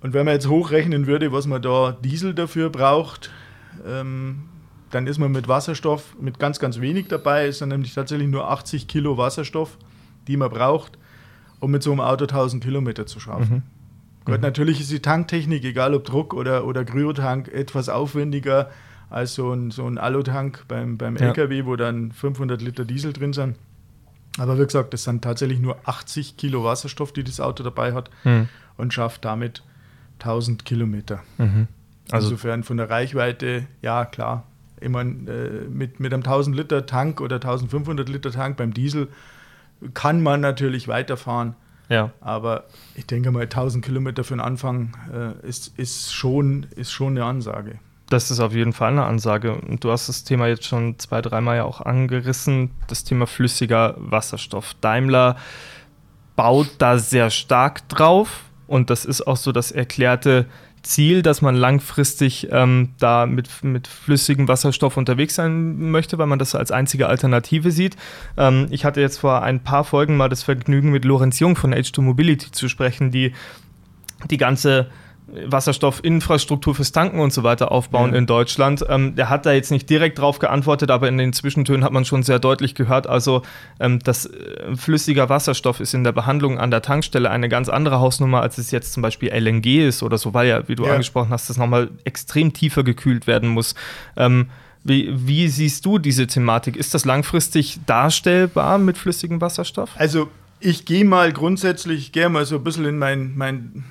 Und 0.00 0.14
wenn 0.14 0.24
man 0.24 0.34
jetzt 0.34 0.48
hochrechnen 0.48 1.06
würde, 1.06 1.32
was 1.32 1.46
man 1.46 1.62
da 1.62 1.92
Diesel 1.92 2.34
dafür 2.34 2.70
braucht, 2.70 3.30
ähm, 3.86 4.44
dann 4.90 5.06
ist 5.06 5.18
man 5.18 5.32
mit 5.32 5.48
Wasserstoff 5.48 6.16
mit 6.20 6.38
ganz, 6.38 6.58
ganz 6.58 6.80
wenig 6.80 7.08
dabei. 7.08 7.46
Es 7.46 7.58
sind 7.58 7.70
nämlich 7.70 7.94
tatsächlich 7.94 8.28
nur 8.28 8.50
80 8.50 8.88
Kilo 8.88 9.18
Wasserstoff, 9.18 9.78
die 10.28 10.36
man 10.36 10.50
braucht, 10.50 10.98
um 11.60 11.70
mit 11.70 11.82
so 11.82 11.92
einem 11.92 12.00
Auto 12.00 12.24
1000 12.24 12.62
Kilometer 12.62 13.06
zu 13.06 13.20
schaffen. 13.20 13.54
Mhm. 13.56 13.62
Gut, 14.24 14.36
mhm. 14.36 14.42
natürlich 14.42 14.80
ist 14.80 14.90
die 14.90 15.00
Tanktechnik, 15.00 15.64
egal 15.64 15.94
ob 15.94 16.04
Druck 16.04 16.34
oder, 16.34 16.66
oder 16.66 16.84
Kryotank, 16.84 17.48
etwas 17.48 17.88
aufwendiger 17.88 18.70
als 19.08 19.34
so 19.34 19.52
ein, 19.52 19.70
so 19.70 19.86
ein 19.86 19.98
Alutank 19.98 20.64
beim, 20.68 20.98
beim 20.98 21.16
ja. 21.16 21.26
LKW, 21.26 21.64
wo 21.64 21.76
dann 21.76 22.12
500 22.12 22.60
Liter 22.60 22.84
Diesel 22.84 23.12
drin 23.12 23.32
sind. 23.32 23.56
Aber 24.38 24.58
wie 24.58 24.64
gesagt, 24.64 24.92
das 24.92 25.04
sind 25.04 25.22
tatsächlich 25.22 25.60
nur 25.60 25.78
80 25.84 26.36
Kilo 26.36 26.64
Wasserstoff, 26.64 27.12
die 27.12 27.24
das 27.24 27.40
Auto 27.40 27.62
dabei 27.62 27.94
hat 27.94 28.10
mhm. 28.24 28.48
und 28.76 28.92
schafft 28.92 29.24
damit 29.24 29.62
1000 30.18 30.64
Kilometer. 30.64 31.22
Mhm. 31.38 31.68
Also 32.10 32.28
Insofern 32.28 32.62
von 32.62 32.76
der 32.76 32.88
Reichweite, 32.88 33.66
ja 33.82 34.04
klar, 34.04 34.44
immer 34.80 35.00
äh, 35.00 35.66
mit, 35.68 36.00
mit 36.00 36.12
einem 36.12 36.22
1000 36.22 36.56
Liter 36.56 36.86
Tank 36.86 37.20
oder 37.20 37.36
1500 37.36 38.08
Liter 38.08 38.30
Tank 38.30 38.56
beim 38.56 38.72
Diesel 38.72 39.08
kann 39.94 40.22
man 40.22 40.40
natürlich 40.40 40.88
weiterfahren. 40.88 41.54
Ja. 41.88 42.10
Aber 42.20 42.64
ich 42.94 43.06
denke 43.06 43.30
mal, 43.30 43.42
1000 43.42 43.84
Kilometer 43.84 44.24
für 44.24 44.34
den 44.34 44.40
Anfang 44.40 44.96
äh, 45.12 45.46
ist, 45.46 45.78
ist, 45.78 46.12
schon, 46.14 46.66
ist 46.76 46.90
schon 46.90 47.16
eine 47.16 47.24
Ansage. 47.24 47.78
Das 48.08 48.30
ist 48.30 48.40
auf 48.40 48.52
jeden 48.52 48.72
Fall 48.72 48.92
eine 48.92 49.04
Ansage. 49.04 49.54
Und 49.54 49.82
du 49.82 49.90
hast 49.90 50.08
das 50.08 50.24
Thema 50.24 50.46
jetzt 50.46 50.64
schon 50.64 50.98
zwei, 50.98 51.20
dreimal 51.20 51.56
ja 51.56 51.64
auch 51.64 51.80
angerissen, 51.80 52.70
das 52.86 53.04
Thema 53.04 53.26
flüssiger 53.26 53.94
Wasserstoff. 53.98 54.74
Daimler 54.80 55.36
baut 56.36 56.68
da 56.78 56.98
sehr 56.98 57.30
stark 57.30 57.88
drauf 57.88 58.45
und 58.66 58.90
das 58.90 59.04
ist 59.04 59.26
auch 59.26 59.36
so 59.36 59.52
das 59.52 59.70
erklärte 59.70 60.46
Ziel, 60.82 61.22
dass 61.22 61.42
man 61.42 61.56
langfristig 61.56 62.48
ähm, 62.50 62.90
da 62.98 63.26
mit, 63.26 63.48
mit 63.64 63.88
flüssigem 63.88 64.46
Wasserstoff 64.46 64.96
unterwegs 64.96 65.34
sein 65.34 65.90
möchte, 65.90 66.16
weil 66.18 66.26
man 66.26 66.38
das 66.38 66.54
als 66.54 66.70
einzige 66.70 67.08
Alternative 67.08 67.70
sieht. 67.72 67.96
Ähm, 68.36 68.68
ich 68.70 68.84
hatte 68.84 69.00
jetzt 69.00 69.18
vor 69.18 69.42
ein 69.42 69.60
paar 69.60 69.84
Folgen 69.84 70.16
mal 70.16 70.28
das 70.28 70.44
Vergnügen, 70.44 70.90
mit 70.90 71.04
Lorenz 71.04 71.40
Jung 71.40 71.56
von 71.56 71.74
H2 71.74 72.02
Mobility 72.02 72.52
zu 72.52 72.68
sprechen, 72.68 73.10
die 73.10 73.32
die 74.30 74.36
ganze 74.36 74.88
Wasserstoffinfrastruktur 75.28 76.74
fürs 76.74 76.92
Tanken 76.92 77.18
und 77.18 77.32
so 77.32 77.42
weiter 77.42 77.72
aufbauen 77.72 78.12
ja. 78.12 78.18
in 78.18 78.26
Deutschland. 78.26 78.84
Ähm, 78.88 79.16
der 79.16 79.28
hat 79.28 79.44
da 79.44 79.52
jetzt 79.52 79.70
nicht 79.70 79.90
direkt 79.90 80.18
drauf 80.18 80.38
geantwortet, 80.38 80.90
aber 80.90 81.08
in 81.08 81.18
den 81.18 81.32
Zwischentönen 81.32 81.82
hat 81.82 81.92
man 81.92 82.04
schon 82.04 82.22
sehr 82.22 82.38
deutlich 82.38 82.74
gehört. 82.74 83.08
Also, 83.08 83.42
ähm, 83.80 83.98
das 83.98 84.26
äh, 84.26 84.76
flüssiger 84.76 85.28
Wasserstoff 85.28 85.80
ist 85.80 85.94
in 85.94 86.04
der 86.04 86.12
Behandlung 86.12 86.58
an 86.58 86.70
der 86.70 86.82
Tankstelle 86.82 87.28
eine 87.30 87.48
ganz 87.48 87.68
andere 87.68 87.98
Hausnummer, 87.98 88.40
als 88.40 88.58
es 88.58 88.70
jetzt 88.70 88.92
zum 88.92 89.02
Beispiel 89.02 89.30
LNG 89.30 89.88
ist 89.88 90.02
oder 90.02 90.16
so, 90.16 90.32
weil 90.32 90.48
ja, 90.48 90.68
wie 90.68 90.76
du 90.76 90.84
ja. 90.84 90.92
angesprochen 90.92 91.30
hast, 91.30 91.50
das 91.50 91.56
nochmal 91.56 91.90
extrem 92.04 92.52
tiefer 92.52 92.84
gekühlt 92.84 93.26
werden 93.26 93.48
muss. 93.48 93.74
Ähm, 94.16 94.48
wie, 94.84 95.12
wie, 95.12 95.48
siehst 95.48 95.84
du 95.84 95.98
diese 95.98 96.28
Thematik? 96.28 96.76
Ist 96.76 96.94
das 96.94 97.04
langfristig 97.04 97.80
darstellbar 97.86 98.78
mit 98.78 98.96
flüssigem 98.96 99.40
Wasserstoff? 99.40 99.90
Also, 99.96 100.28
ich 100.60 100.84
gehe 100.84 101.04
mal 101.04 101.32
grundsätzlich, 101.32 102.12
gehe 102.12 102.28
mal 102.28 102.46
so 102.46 102.56
ein 102.56 102.64
bisschen 102.64 102.84
in 102.84 102.98
mein, 102.98 103.32
mein 103.36 103.84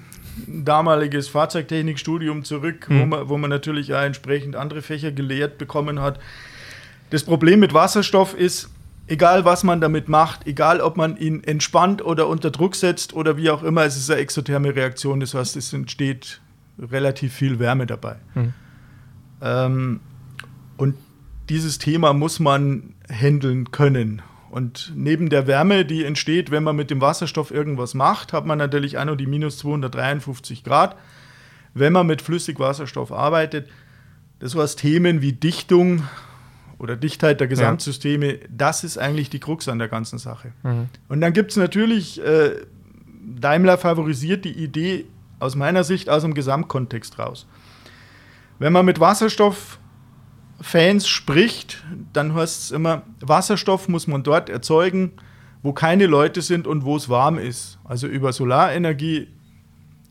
damaliges 0.48 1.28
Fahrzeugtechnikstudium 1.28 2.44
zurück, 2.44 2.90
mhm. 2.90 3.00
wo, 3.00 3.06
man, 3.06 3.30
wo 3.30 3.38
man 3.38 3.50
natürlich 3.50 3.94
auch 3.94 4.02
entsprechend 4.02 4.56
andere 4.56 4.82
Fächer 4.82 5.12
gelehrt 5.12 5.58
bekommen 5.58 6.02
hat. 6.02 6.20
Das 7.10 7.24
Problem 7.24 7.60
mit 7.60 7.74
Wasserstoff 7.74 8.34
ist, 8.34 8.70
egal 9.08 9.46
was 9.46 9.64
man 9.64 9.82
damit 9.82 10.10
macht, 10.10 10.48
egal 10.48 10.82
ob 10.82 10.98
man 10.98 11.18
ihn 11.18 11.44
entspannt 11.44 12.04
oder 12.04 12.28
unter 12.28 12.52
Druck 12.52 12.76
setzt 12.76 13.14
oder 13.14 13.38
wie 13.38 13.50
auch 13.50 13.64
immer, 13.64 13.84
es 13.84 13.96
ist 13.96 14.10
eine 14.10 14.20
exotherme 14.20 14.76
Reaktion, 14.76 15.20
das 15.20 15.34
heißt, 15.34 15.56
es 15.56 15.72
entsteht 15.74 16.42
relativ 16.80 17.34
viel 17.34 17.60
Wärme 17.60 17.86
dabei. 17.86 18.16
Mhm. 18.34 18.54
Ähm, 19.42 20.00
und 20.78 20.96
dieses 21.50 21.78
Thema 21.78 22.14
muss 22.14 22.40
man 22.40 22.96
handeln 23.10 23.72
können. 23.72 24.22
Und 24.56 24.94
neben 24.96 25.28
der 25.28 25.48
Wärme, 25.48 25.84
die 25.84 26.06
entsteht, 26.06 26.50
wenn 26.50 26.64
man 26.64 26.78
mit 26.78 26.90
dem 26.90 27.02
Wasserstoff 27.02 27.52
irgendwas 27.52 27.94
macht, 27.94 28.32
hat 28.32 28.46
man 28.46 28.58
natürlich 28.58 28.98
auch 28.98 29.04
noch 29.04 29.18
die 29.18 29.28
minus 29.28 29.58
253 29.58 30.64
Grad. 30.64 30.96
Wenn 31.74 31.92
man 31.92 32.08
mit 32.08 32.22
Flüssigwasserstoff 32.22 33.12
arbeitet, 33.12 33.68
das 34.40 34.56
heißt 34.56 34.80
Themen 34.80 35.22
wie 35.22 35.34
Dichtung 35.34 36.04
oder 36.80 36.96
Dichtheit 36.96 37.42
der 37.42 37.50
Gesamtsysteme, 37.50 38.32
ja. 38.32 38.40
das 38.50 38.86
ist 38.86 38.98
eigentlich 38.98 39.30
die 39.30 39.42
Krux 39.42 39.68
an 39.68 39.78
der 39.78 39.90
ganzen 39.90 40.20
Sache. 40.20 40.54
Mhm. 40.64 40.88
Und 41.10 41.20
dann 41.20 41.34
gibt 41.34 41.52
es 41.52 41.58
natürlich, 41.58 42.24
äh, 42.24 42.52
Daimler 43.38 43.78
favorisiert 43.78 44.46
die 44.46 44.54
Idee 44.54 45.04
aus 45.38 45.58
meiner 45.58 45.84
Sicht 45.84 46.10
aus 46.10 46.22
dem 46.22 46.34
Gesamtkontext 46.34 47.20
raus. 47.20 47.46
Wenn 48.58 48.72
man 48.72 48.86
mit 48.86 49.02
Wasserstoff 49.02 49.80
Fans 50.62 51.08
spricht, 51.08 51.84
dann 52.14 52.34
heißt 52.34 52.64
es 52.64 52.72
immer, 52.72 53.04
Wasserstoff 53.20 53.88
muss 53.88 54.08
man 54.08 54.24
dort 54.24 54.50
erzeugen, 54.50 55.12
wo 55.62 55.74
keine 55.74 56.06
Leute 56.06 56.42
sind 56.42 56.68
und 56.68 56.86
wo 56.86 56.96
es 56.96 57.10
warm 57.10 57.38
ist. 57.38 57.80
Also 57.84 58.08
über 58.08 58.32
Solarenergie, 58.32 59.28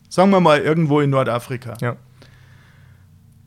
sagen 0.08 0.30
wir 0.30 0.40
mal 0.40 0.60
irgendwo 0.60 1.00
in 1.00 1.10
Nordafrika. 1.10 1.76
Ja. 1.80 1.96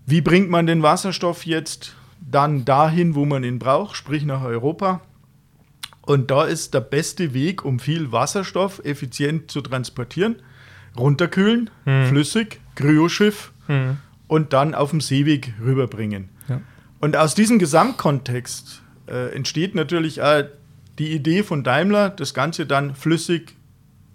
Wie 0.06 0.22
bringt 0.22 0.50
man 0.50 0.66
den 0.68 0.82
Wasserstoff 0.84 1.46
jetzt 1.46 1.96
dann 2.20 2.66
dahin, 2.66 3.14
wo 3.14 3.26
man 3.26 3.44
ihn 3.44 3.60
braucht, 3.60 3.96
sprich 3.96 4.24
nach 4.26 4.44
Europa? 4.44 5.02
Und 6.02 6.32
da 6.32 6.46
ist 6.46 6.74
der 6.74 6.80
beste 6.80 7.34
Weg, 7.34 7.66
um 7.66 7.80
viel 7.80 8.14
Wasserstoff 8.14 8.80
effizient 8.86 9.52
zu 9.52 9.60
transportieren, 9.60 10.38
runterkühlen, 10.98 11.70
hm. 11.84 12.06
flüssig, 12.08 12.62
Kryoschiff 12.76 13.52
hm. 13.68 13.98
und 14.28 14.54
dann 14.54 14.74
auf 14.74 14.92
dem 14.92 15.02
Seeweg 15.02 15.54
rüberbringen. 15.62 16.30
Ja. 16.48 16.62
Und 17.00 17.16
aus 17.16 17.36
diesem 17.36 17.60
Gesamtkontext 17.60 18.82
äh, 19.08 19.36
entsteht 19.36 19.76
natürlich 19.76 20.22
auch 20.22 20.44
die 20.98 21.14
Idee 21.14 21.44
von 21.44 21.64
Daimler, 21.64 22.10
das 22.10 22.34
Ganze 22.34 22.66
dann 22.66 22.96
flüssig 22.96 23.56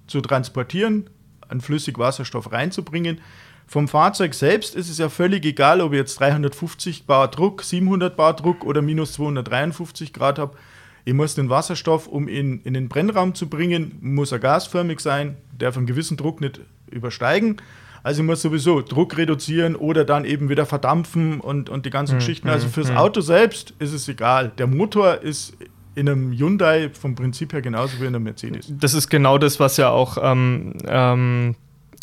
zu 0.09 0.21
transportieren, 0.21 1.09
an 1.49 1.61
flüssig 1.61 1.99
Wasserstoff 1.99 2.51
reinzubringen. 2.51 3.21
Vom 3.67 3.89
Fahrzeug 3.89 4.35
selbst 4.35 4.75
ist 4.75 4.91
es 4.91 4.99
ja 4.99 5.09
völlig 5.09 5.45
egal, 5.45 5.81
ob 5.81 5.93
ich 5.93 5.99
jetzt 5.99 6.19
350 6.19 7.07
Bar 7.07 7.31
Druck, 7.31 7.63
700 7.63 8.17
Bar 8.17 8.35
Druck 8.35 8.65
oder 8.65 8.83
minus 8.83 9.13
253 9.15 10.13
Grad 10.13 10.39
habe. 10.39 10.57
Ich 11.05 11.15
muss 11.15 11.35
den 11.35 11.51
Wasserstoff, 11.51 12.07
um 12.07 12.29
ihn 12.29 12.61
in 12.65 12.75
den 12.75 12.89
Brennraum 12.89 13.35
zu 13.35 13.49
bringen, 13.49 13.99
muss 14.01 14.33
er 14.33 14.39
gasförmig 14.39 15.01
sein, 15.01 15.37
darf 15.57 15.77
einen 15.77 15.87
gewissen 15.87 16.17
Druck 16.17 16.41
nicht 16.41 16.61
übersteigen. 16.91 17.57
Also 18.03 18.23
ich 18.23 18.27
muss 18.27 18.43
sowieso 18.43 18.81
Druck 18.81 19.17
reduzieren 19.17 19.77
oder 19.77 20.05
dann 20.05 20.25
eben 20.25 20.49
wieder 20.49 20.67
verdampfen 20.67 21.41
und, 21.41 21.71
und 21.71 21.87
die 21.87 21.91
ganzen 21.91 22.15
mhm. 22.15 22.19
Geschichten. 22.19 22.49
Also 22.49 22.69
fürs 22.69 22.91
mhm. 22.91 22.97
Auto 22.97 23.21
selbst 23.21 23.75
ist 23.79 23.93
es 23.93 24.09
egal. 24.09 24.53
Der 24.59 24.67
Motor 24.67 25.23
ist 25.23 25.57
in 25.95 26.09
einem 26.09 26.33
Hyundai 26.33 26.91
vom 26.91 27.15
Prinzip 27.15 27.53
her 27.53 27.63
genauso 27.63 28.01
wie 28.01 28.07
in 28.07 28.15
einem 28.15 28.25
Mercedes. 28.25 28.67
Das 28.69 28.95
ist 28.95 29.09
genau 29.09 29.39
das, 29.39 29.61
was 29.61 29.77
ja 29.77 29.91
auch 29.91 30.19
ähm, 30.21 30.75
ähm 30.87 31.55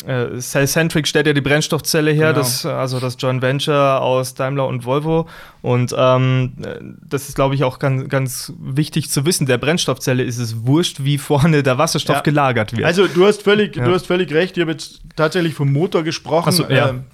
äh, 0.06 0.38
Cellcentric 0.38 1.06
stellt 1.06 1.26
ja 1.26 1.32
die 1.32 1.40
Brennstoffzelle 1.40 2.10
her, 2.10 2.28
genau. 2.28 2.38
das, 2.38 2.64
also 2.64 3.00
das 3.00 3.16
Joint 3.18 3.42
Venture 3.42 4.00
aus 4.00 4.34
Daimler 4.34 4.66
und 4.66 4.84
Volvo. 4.84 5.28
Und 5.62 5.94
ähm, 5.96 6.52
das 7.06 7.28
ist, 7.28 7.34
glaube 7.34 7.54
ich, 7.54 7.64
auch 7.64 7.78
ganz, 7.78 8.08
ganz 8.08 8.52
wichtig 8.58 9.10
zu 9.10 9.26
wissen. 9.26 9.46
Der 9.46 9.58
Brennstoffzelle 9.58 10.22
ist 10.22 10.38
es 10.38 10.64
wurscht, 10.66 11.04
wie 11.04 11.18
vorne 11.18 11.62
der 11.62 11.78
Wasserstoff 11.78 12.16
ja. 12.16 12.22
gelagert 12.22 12.76
wird. 12.76 12.86
Also 12.86 13.06
du 13.06 13.26
hast 13.26 13.42
völlig, 13.42 13.76
ja. 13.76 13.84
du 13.84 13.92
hast 13.92 14.06
völlig 14.06 14.32
recht. 14.32 14.56
Ich 14.56 14.62
habe 14.62 14.72
jetzt 14.72 15.00
tatsächlich 15.16 15.54
vom 15.54 15.72
Motor 15.72 16.02
gesprochen. 16.02 16.52
So, 16.52 16.64
ja. 16.68 16.90
ähm, 16.90 17.04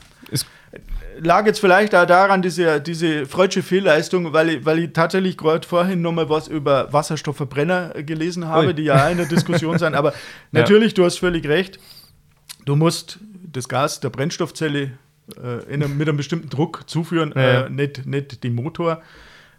lag 1.21 1.47
jetzt 1.47 1.61
vielleicht 1.61 1.95
auch 1.95 2.07
daran, 2.07 2.43
diese, 2.43 2.81
diese 2.81 3.27
freudsche 3.27 3.63
Fehlleistung, 3.63 4.33
weil 4.33 4.51
ich, 4.51 4.65
weil 4.65 4.79
ich 4.79 4.93
tatsächlich 4.93 5.37
gerade 5.37 5.67
vorhin 5.67 6.03
nochmal 6.03 6.29
was 6.29 6.49
über 6.49 6.93
Wasserstoffverbrenner 6.93 7.95
gelesen 8.03 8.49
habe, 8.49 8.69
Ui. 8.69 8.75
die 8.75 8.85
ja 8.85 9.09
in 9.09 9.19
der 9.19 9.27
Diskussion 9.27 9.79
sind. 9.79 9.95
Aber 9.97 10.13
natürlich, 10.53 10.95
du 10.95 11.05
hast 11.05 11.19
völlig 11.19 11.47
recht. 11.49 11.79
Du 12.67 12.77
musst 12.77 13.19
das 13.51 13.69
Gas 13.69 14.01
der 14.01 14.11
Brennstoffzelle 14.11 14.91
äh, 15.43 15.73
einem, 15.73 15.97
mit 15.97 16.09
einem 16.09 16.19
bestimmten 16.19 16.51
Druck 16.51 16.83
zuführen, 16.87 17.33
ja. 17.35 17.63
äh, 17.63 17.71
nicht, 17.71 18.05
nicht 18.05 18.45
den 18.45 18.55
Motor. 18.55 19.03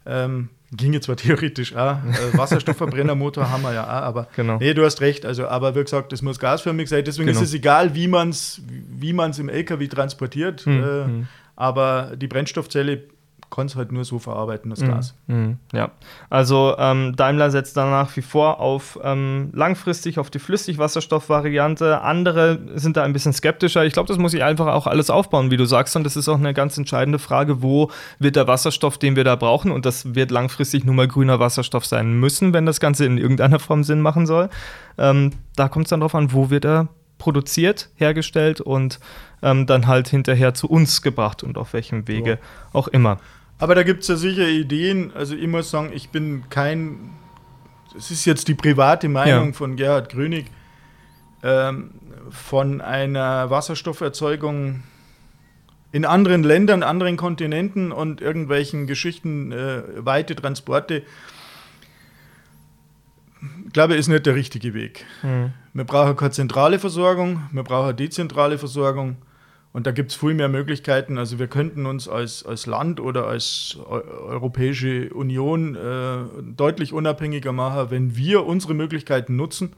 Ähm, 0.05 0.49
ginge 0.71 0.99
zwar 1.01 1.15
theoretisch 1.17 1.75
auch, 1.75 1.97
äh, 1.97 2.37
Wasserstoffverbrennermotor 2.37 3.49
haben 3.49 3.63
wir 3.63 3.73
ja 3.73 3.85
auch, 3.85 4.03
aber 4.03 4.27
genau. 4.35 4.57
nee, 4.57 4.73
du 4.73 4.83
hast 4.85 5.01
recht. 5.01 5.25
Also, 5.25 5.47
aber 5.47 5.75
wie 5.75 5.83
gesagt, 5.83 6.11
das 6.11 6.21
muss 6.21 6.37
gasförmig 6.37 6.89
sein. 6.89 7.03
Deswegen 7.03 7.27
genau. 7.27 7.39
ist 7.39 7.47
es 7.47 7.53
egal, 7.53 7.95
wie 7.95 8.07
man 8.07 8.29
es 8.29 8.61
wie 8.67 9.09
im 9.09 9.49
LKW 9.49 9.87
transportiert. 9.87 10.65
Hm, 10.65 10.83
äh, 10.83 11.03
hm. 11.05 11.27
Aber 11.55 12.13
die 12.15 12.27
Brennstoffzelle 12.27 13.03
kann 13.49 13.67
es 13.67 13.75
halt 13.75 13.91
nur 13.91 14.03
so 14.05 14.19
verarbeiten, 14.19 14.69
das 14.69 14.81
mhm. 14.81 14.87
Gas. 14.87 15.15
Mhm. 15.27 15.57
Ja, 15.73 15.91
also 16.29 16.75
ähm, 16.77 17.15
Daimler 17.15 17.49
setzt 17.51 17.77
da 17.77 17.89
nach 17.89 18.15
wie 18.15 18.21
vor 18.21 18.59
auf 18.59 18.99
ähm, 19.03 19.49
langfristig 19.53 20.19
auf 20.19 20.29
die 20.29 20.39
Flüssigwasserstoffvariante. 20.39 22.01
Andere 22.01 22.59
sind 22.75 22.97
da 22.97 23.03
ein 23.03 23.13
bisschen 23.13 23.33
skeptischer. 23.33 23.85
Ich 23.85 23.93
glaube, 23.93 24.07
das 24.07 24.17
muss 24.17 24.33
ich 24.33 24.43
einfach 24.43 24.67
auch 24.67 24.87
alles 24.87 25.09
aufbauen, 25.09 25.51
wie 25.51 25.57
du 25.57 25.65
sagst. 25.65 25.95
Und 25.95 26.03
das 26.03 26.15
ist 26.15 26.27
auch 26.27 26.37
eine 26.37 26.53
ganz 26.53 26.77
entscheidende 26.77 27.19
Frage, 27.19 27.61
wo 27.61 27.89
wird 28.19 28.35
der 28.35 28.47
Wasserstoff, 28.47 28.97
den 28.97 29.15
wir 29.15 29.23
da 29.23 29.35
brauchen, 29.35 29.71
und 29.71 29.85
das 29.85 30.15
wird 30.15 30.31
langfristig 30.31 30.85
nur 30.85 30.95
mal 30.95 31.07
grüner 31.07 31.39
Wasserstoff 31.39 31.85
sein 31.85 32.19
müssen, 32.19 32.53
wenn 32.53 32.65
das 32.65 32.79
Ganze 32.79 33.05
in 33.05 33.17
irgendeiner 33.17 33.59
Form 33.59 33.83
Sinn 33.83 34.01
machen 34.01 34.25
soll. 34.25 34.49
Ähm, 34.97 35.31
da 35.55 35.69
kommt 35.69 35.85
es 35.85 35.89
dann 35.89 36.01
darauf 36.01 36.15
an, 36.15 36.33
wo 36.33 36.49
wird 36.49 36.65
er 36.65 36.89
produziert, 37.17 37.89
hergestellt 37.95 38.61
und 38.61 38.99
ähm, 39.41 39.65
dann 39.65 39.87
halt 39.87 40.07
hinterher 40.07 40.53
zu 40.53 40.67
uns 40.69 41.01
gebracht 41.01 41.43
und 41.43 41.57
auf 41.57 41.73
welchem 41.73 42.07
Wege 42.07 42.31
ja. 42.31 42.37
auch 42.73 42.87
immer. 42.87 43.17
Aber 43.59 43.75
da 43.75 43.83
gibt 43.83 44.03
es 44.03 44.07
ja 44.07 44.15
sicher 44.15 44.47
Ideen. 44.47 45.11
Also 45.13 45.35
ich 45.35 45.47
muss 45.47 45.69
sagen, 45.69 45.91
ich 45.93 46.09
bin 46.09 46.43
kein, 46.49 47.11
das 47.93 48.11
ist 48.11 48.25
jetzt 48.25 48.47
die 48.47 48.53
private 48.53 49.09
Meinung 49.09 49.47
ja. 49.47 49.53
von 49.53 49.75
Gerhard 49.75 50.09
Grönig, 50.09 50.45
ähm, 51.43 51.91
von 52.29 52.81
einer 52.81 53.49
Wasserstofferzeugung 53.49 54.83
in 55.91 56.05
anderen 56.05 56.43
Ländern, 56.43 56.83
anderen 56.83 57.17
Kontinenten 57.17 57.91
und 57.91 58.21
irgendwelchen 58.21 58.87
Geschichten, 58.87 59.51
äh, 59.51 59.83
weite 59.97 60.35
Transporte, 60.35 61.03
glaube 63.73 63.93
ich, 63.93 63.99
ist 63.99 64.07
nicht 64.07 64.25
der 64.25 64.35
richtige 64.35 64.73
Weg. 64.73 65.05
Mhm. 65.23 65.53
Wir 65.73 65.85
brauchen 65.85 66.15
keine 66.15 66.31
zentrale 66.31 66.79
Versorgung, 66.79 67.47
wir 67.51 67.63
brauchen 67.63 67.89
eine 67.89 67.95
dezentrale 67.95 68.57
Versorgung. 68.57 69.17
Und 69.77 69.85
da 69.85 69.91
gibt 69.91 70.09
es 70.09 70.17
viel 70.17 70.33
mehr 70.33 70.49
Möglichkeiten. 70.49 71.19
Also 71.19 71.37
wir 71.37 71.45
könnten 71.45 71.85
uns 71.85 72.07
als, 72.09 72.43
als 72.43 72.65
Land 72.65 72.99
oder 72.99 73.27
als 73.27 73.77
Europäische 73.87 75.13
Union 75.13 75.75
äh, 75.75 76.17
deutlich 76.55 76.93
unabhängiger 76.93 77.51
machen, 77.51 77.91
wenn 77.91 78.15
wir 78.17 78.47
unsere 78.47 78.73
Möglichkeiten 78.73 79.35
nutzen. 79.35 79.73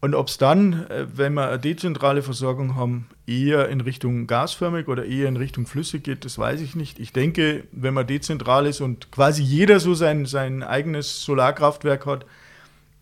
Und 0.00 0.16
ob 0.16 0.26
es 0.26 0.36
dann, 0.36 0.84
äh, 0.88 1.06
wenn 1.14 1.34
wir 1.34 1.46
eine 1.46 1.60
dezentrale 1.60 2.22
Versorgung 2.22 2.74
haben, 2.74 3.06
eher 3.24 3.68
in 3.68 3.80
Richtung 3.80 4.26
gasförmig 4.26 4.88
oder 4.88 5.04
eher 5.04 5.28
in 5.28 5.36
Richtung 5.36 5.68
flüssig 5.68 6.02
geht, 6.02 6.24
das 6.24 6.36
weiß 6.36 6.60
ich 6.60 6.74
nicht. 6.74 6.98
Ich 6.98 7.12
denke, 7.12 7.62
wenn 7.70 7.94
man 7.94 8.08
dezentral 8.08 8.66
ist 8.66 8.80
und 8.80 9.12
quasi 9.12 9.44
jeder 9.44 9.78
so 9.78 9.94
sein, 9.94 10.26
sein 10.26 10.64
eigenes 10.64 11.22
Solarkraftwerk 11.22 12.04
hat, 12.04 12.26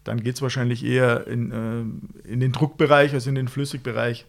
dann 0.04 0.22
geht 0.22 0.34
es 0.34 0.42
wahrscheinlich 0.42 0.84
eher 0.84 1.26
in, 1.26 1.50
äh, 1.50 2.28
in 2.30 2.40
den 2.40 2.52
Druckbereich 2.52 3.14
als 3.14 3.26
in 3.26 3.34
den 3.34 3.48
Flüssigbereich. 3.48 4.26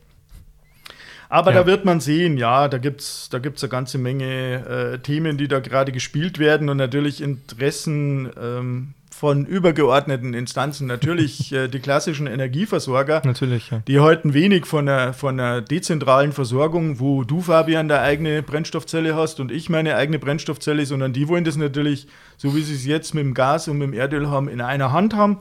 Aber 1.32 1.54
ja. 1.54 1.62
da 1.62 1.66
wird 1.66 1.86
man 1.86 2.02
sehen, 2.02 2.38
ja, 2.38 2.68
da 2.68 2.78
gibt 2.78 3.00
es 3.00 3.30
da 3.30 3.40
gibt's 3.40 3.64
eine 3.64 3.70
ganze 3.70 3.98
Menge 3.98 4.96
äh, 4.96 5.00
Themen, 5.00 5.38
die 5.38 5.48
da 5.48 5.62
gerade 5.62 5.94
gespielt 5.94 6.40
werden 6.40 6.68
und 6.68 6.76
natürlich 6.76 7.22
Interessen 7.22 8.30
ähm, 8.38 8.96
von 9.10 9.46
übergeordneten 9.46 10.34
Instanzen. 10.34 10.88
Natürlich 10.88 11.54
äh, 11.54 11.70
die 11.70 11.80
klassischen 11.80 12.28
Energieversorger, 12.28 13.22
Natürlich, 13.24 13.72
ja. 13.72 13.82
die 13.88 14.02
halten 14.02 14.34
wenig 14.34 14.66
von 14.66 14.90
einer, 14.90 15.14
von 15.14 15.40
einer 15.40 15.62
dezentralen 15.62 16.34
Versorgung, 16.34 17.00
wo 17.00 17.24
du, 17.24 17.40
Fabian, 17.40 17.88
deine 17.88 18.02
eigene 18.02 18.44
Brennstoffzelle 18.44 19.16
hast 19.16 19.40
und 19.40 19.54
ich 19.54 19.70
meine 19.70 19.96
eigene 19.96 20.20
Brennstoffzelle, 20.20 20.86
sondern 20.86 21.14
die 21.14 21.30
wollen 21.30 21.46
das 21.46 21.56
natürlich, 21.56 22.08
so 22.36 22.54
wie 22.58 22.62
sie 22.62 22.76
es 22.76 22.86
jetzt 22.86 23.16
mit 23.16 23.24
dem 23.24 23.34
Gas 23.34 23.70
und 23.70 23.78
mit 23.78 23.88
dem 23.88 23.94
Erdöl 23.94 24.30
haben, 24.30 24.50
in 24.50 24.60
einer 24.60 24.92
Hand 24.92 25.16
haben. 25.16 25.38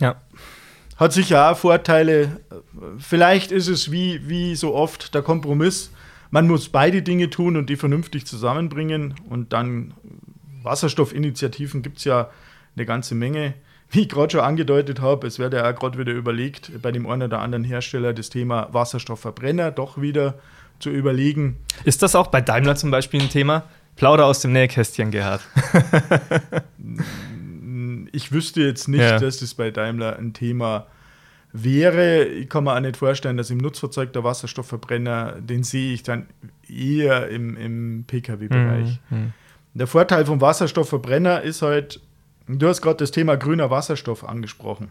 Ja. 0.00 0.16
Hat 0.98 1.12
sicher 1.12 1.50
auch 1.50 1.56
Vorteile. 1.56 2.40
Vielleicht 2.98 3.52
ist 3.52 3.68
es 3.68 3.92
wie, 3.92 4.28
wie 4.28 4.56
so 4.56 4.74
oft 4.74 5.14
der 5.14 5.22
Kompromiss. 5.22 5.92
Man 6.30 6.48
muss 6.48 6.68
beide 6.68 7.02
Dinge 7.02 7.30
tun 7.30 7.56
und 7.56 7.70
die 7.70 7.76
vernünftig 7.76 8.26
zusammenbringen. 8.26 9.14
Und 9.30 9.52
dann 9.52 9.94
Wasserstoffinitiativen 10.64 11.82
gibt 11.82 11.98
es 11.98 12.04
ja 12.04 12.30
eine 12.76 12.84
ganze 12.84 13.14
Menge. 13.14 13.54
Wie 13.90 14.02
ich 14.02 14.08
gerade 14.08 14.32
schon 14.32 14.40
angedeutet 14.40 15.00
habe, 15.00 15.28
es 15.28 15.38
wird 15.38 15.54
ja 15.54 15.70
auch 15.70 15.74
gerade 15.74 15.98
wieder 15.98 16.12
überlegt, 16.12 16.82
bei 16.82 16.90
dem 16.90 17.06
einen 17.06 17.22
oder 17.22 17.38
anderen 17.38 17.64
Hersteller 17.64 18.12
das 18.12 18.28
Thema 18.28 18.68
Wasserstoffverbrenner 18.72 19.70
doch 19.70 20.00
wieder 20.00 20.34
zu 20.80 20.90
überlegen. 20.90 21.58
Ist 21.84 22.02
das 22.02 22.16
auch 22.16 22.26
bei 22.26 22.40
Daimler 22.40 22.74
zum 22.74 22.90
Beispiel 22.90 23.22
ein 23.22 23.30
Thema? 23.30 23.64
Plauder 23.96 24.26
aus 24.26 24.40
dem 24.40 24.52
Nähkästchen, 24.52 25.10
Gerhard. 25.10 25.40
ich 28.12 28.32
wüsste 28.32 28.62
jetzt 28.62 28.88
nicht, 28.88 29.00
ja. 29.00 29.18
dass 29.18 29.38
das 29.38 29.54
bei 29.54 29.70
Daimler 29.70 30.18
ein 30.18 30.32
Thema 30.32 30.86
wäre. 31.52 32.24
Ich 32.24 32.48
kann 32.48 32.64
mir 32.64 32.74
auch 32.74 32.80
nicht 32.80 32.96
vorstellen, 32.96 33.36
dass 33.36 33.50
im 33.50 33.58
Nutzfahrzeug 33.58 34.12
der 34.12 34.24
Wasserstoffverbrenner, 34.24 35.36
den 35.40 35.62
sehe 35.62 35.92
ich 35.94 36.02
dann 36.02 36.26
eher 36.68 37.28
im, 37.28 37.56
im 37.56 38.04
Pkw-Bereich. 38.06 39.00
Mhm. 39.10 39.32
Der 39.74 39.86
Vorteil 39.86 40.26
vom 40.26 40.40
Wasserstoffverbrenner 40.40 41.42
ist 41.42 41.62
halt, 41.62 42.00
du 42.46 42.68
hast 42.68 42.82
gerade 42.82 42.96
das 42.96 43.10
Thema 43.10 43.36
grüner 43.36 43.70
Wasserstoff 43.70 44.28
angesprochen. 44.28 44.90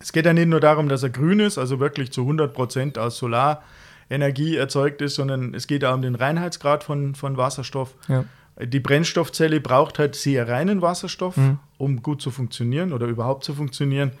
Es 0.00 0.12
geht 0.12 0.26
ja 0.26 0.32
nicht 0.32 0.48
nur 0.48 0.60
darum, 0.60 0.88
dass 0.88 1.02
er 1.02 1.10
grün 1.10 1.40
ist, 1.40 1.58
also 1.58 1.80
wirklich 1.80 2.12
zu 2.12 2.22
100% 2.22 2.98
aus 2.98 3.18
Solarenergie 3.18 4.56
erzeugt 4.56 5.00
ist, 5.00 5.14
sondern 5.14 5.54
es 5.54 5.66
geht 5.66 5.84
auch 5.84 5.94
um 5.94 6.02
den 6.02 6.14
Reinheitsgrad 6.14 6.84
von, 6.84 7.14
von 7.14 7.36
Wasserstoff. 7.36 7.94
Ja. 8.08 8.24
Die 8.62 8.80
Brennstoffzelle 8.80 9.60
braucht 9.60 9.98
halt 9.98 10.14
sehr 10.14 10.48
reinen 10.48 10.82
Wasserstoff, 10.82 11.36
mhm. 11.36 11.58
Um 11.78 12.02
gut 12.02 12.22
zu 12.22 12.30
funktionieren 12.30 12.92
oder 12.92 13.06
überhaupt 13.06 13.44
zu 13.44 13.54
funktionieren. 13.54 14.12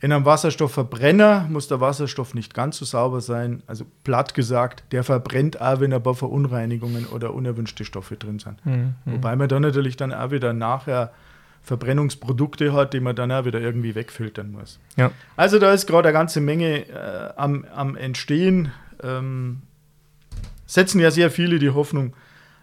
In 0.00 0.12
einem 0.12 0.24
Wasserstoffverbrenner 0.24 1.48
muss 1.50 1.66
der 1.66 1.80
Wasserstoff 1.80 2.32
nicht 2.34 2.54
ganz 2.54 2.78
so 2.78 2.84
sauber 2.84 3.20
sein. 3.20 3.62
Also 3.66 3.84
platt 4.04 4.32
gesagt, 4.34 4.84
der 4.92 5.02
verbrennt 5.02 5.60
auch, 5.60 5.80
wenn 5.80 5.92
ein 5.92 6.02
paar 6.02 6.14
Verunreinigungen 6.14 7.06
oder 7.06 7.34
unerwünschte 7.34 7.84
Stoffe 7.84 8.16
drin 8.16 8.38
sind. 8.38 8.64
Mhm. 8.64 8.94
Wobei 9.04 9.34
man 9.34 9.48
dann 9.48 9.62
natürlich 9.62 9.96
dann 9.96 10.12
auch 10.12 10.30
wieder 10.30 10.52
nachher 10.52 11.12
Verbrennungsprodukte 11.62 12.72
hat, 12.72 12.94
die 12.94 13.00
man 13.00 13.16
dann 13.16 13.32
auch 13.32 13.44
wieder 13.44 13.60
irgendwie 13.60 13.96
wegfiltern 13.96 14.52
muss. 14.52 14.78
Ja. 14.96 15.10
Also 15.36 15.58
da 15.58 15.72
ist 15.72 15.86
gerade 15.86 16.08
eine 16.08 16.16
ganze 16.16 16.40
Menge 16.40 16.88
äh, 16.88 17.32
am, 17.36 17.64
am 17.74 17.96
Entstehen. 17.96 18.70
Ähm, 19.02 19.62
setzen 20.64 21.00
ja 21.00 21.10
sehr 21.10 21.30
viele 21.30 21.58
die 21.58 21.70
Hoffnung 21.70 22.14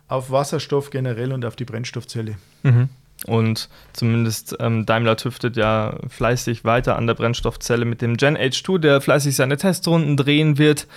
auf 0.07 0.31
Wasserstoff 0.31 0.89
generell 0.89 1.33
und 1.33 1.43
auf 1.43 1.57
die 1.57 1.65
Brennstoffzelle. 1.65 2.35
Mhm. 2.63 2.89
Und 3.27 3.69
zumindest 3.93 4.55
ähm, 4.59 4.85
Daimler 4.85 5.17
tüftet 5.17 5.57
ja 5.57 5.97
fleißig 6.09 6.63
weiter 6.63 6.95
an 6.95 7.07
der 7.07 7.15
Brennstoffzelle 7.15 7.85
mit 7.85 8.01
dem 8.01 8.17
Gen 8.17 8.37
H2, 8.37 8.77
der 8.79 9.01
fleißig 9.01 9.35
seine 9.35 9.57
Testrunden 9.57 10.17
drehen 10.17 10.57
wird. 10.57 10.87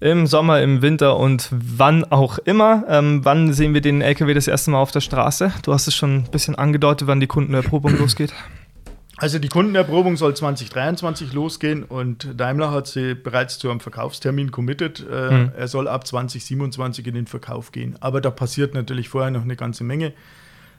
Im 0.00 0.26
Sommer, 0.26 0.60
im 0.60 0.82
Winter 0.82 1.16
und 1.16 1.48
wann 1.50 2.04
auch 2.04 2.38
immer. 2.38 2.84
Ähm, 2.88 3.24
wann 3.24 3.52
sehen 3.52 3.74
wir 3.74 3.80
den 3.80 4.02
LKW 4.02 4.34
das 4.34 4.48
erste 4.48 4.70
Mal 4.70 4.78
auf 4.78 4.90
der 4.90 5.00
Straße? 5.00 5.52
Du 5.62 5.72
hast 5.72 5.86
es 5.86 5.94
schon 5.94 6.16
ein 6.16 6.30
bisschen 6.30 6.56
angedeutet, 6.56 7.08
wann 7.08 7.20
die 7.20 7.26
Kundenerprobung 7.26 7.96
losgeht. 7.98 8.34
Also 9.16 9.38
die 9.38 9.48
Kundenerprobung 9.48 10.16
soll 10.16 10.34
2023 10.34 11.32
losgehen 11.32 11.84
und 11.84 12.28
Daimler 12.38 12.72
hat 12.72 12.88
sie 12.88 13.14
bereits 13.14 13.58
zu 13.58 13.70
einem 13.70 13.78
Verkaufstermin 13.78 14.50
committed. 14.50 15.06
Äh, 15.10 15.30
mhm. 15.30 15.52
Er 15.56 15.68
soll 15.68 15.86
ab 15.86 16.06
2027 16.06 17.06
in 17.06 17.14
den 17.14 17.26
Verkauf 17.26 17.70
gehen. 17.70 17.96
Aber 18.00 18.20
da 18.20 18.30
passiert 18.30 18.74
natürlich 18.74 19.08
vorher 19.08 19.30
noch 19.30 19.42
eine 19.42 19.56
ganze 19.56 19.84
Menge. 19.84 20.12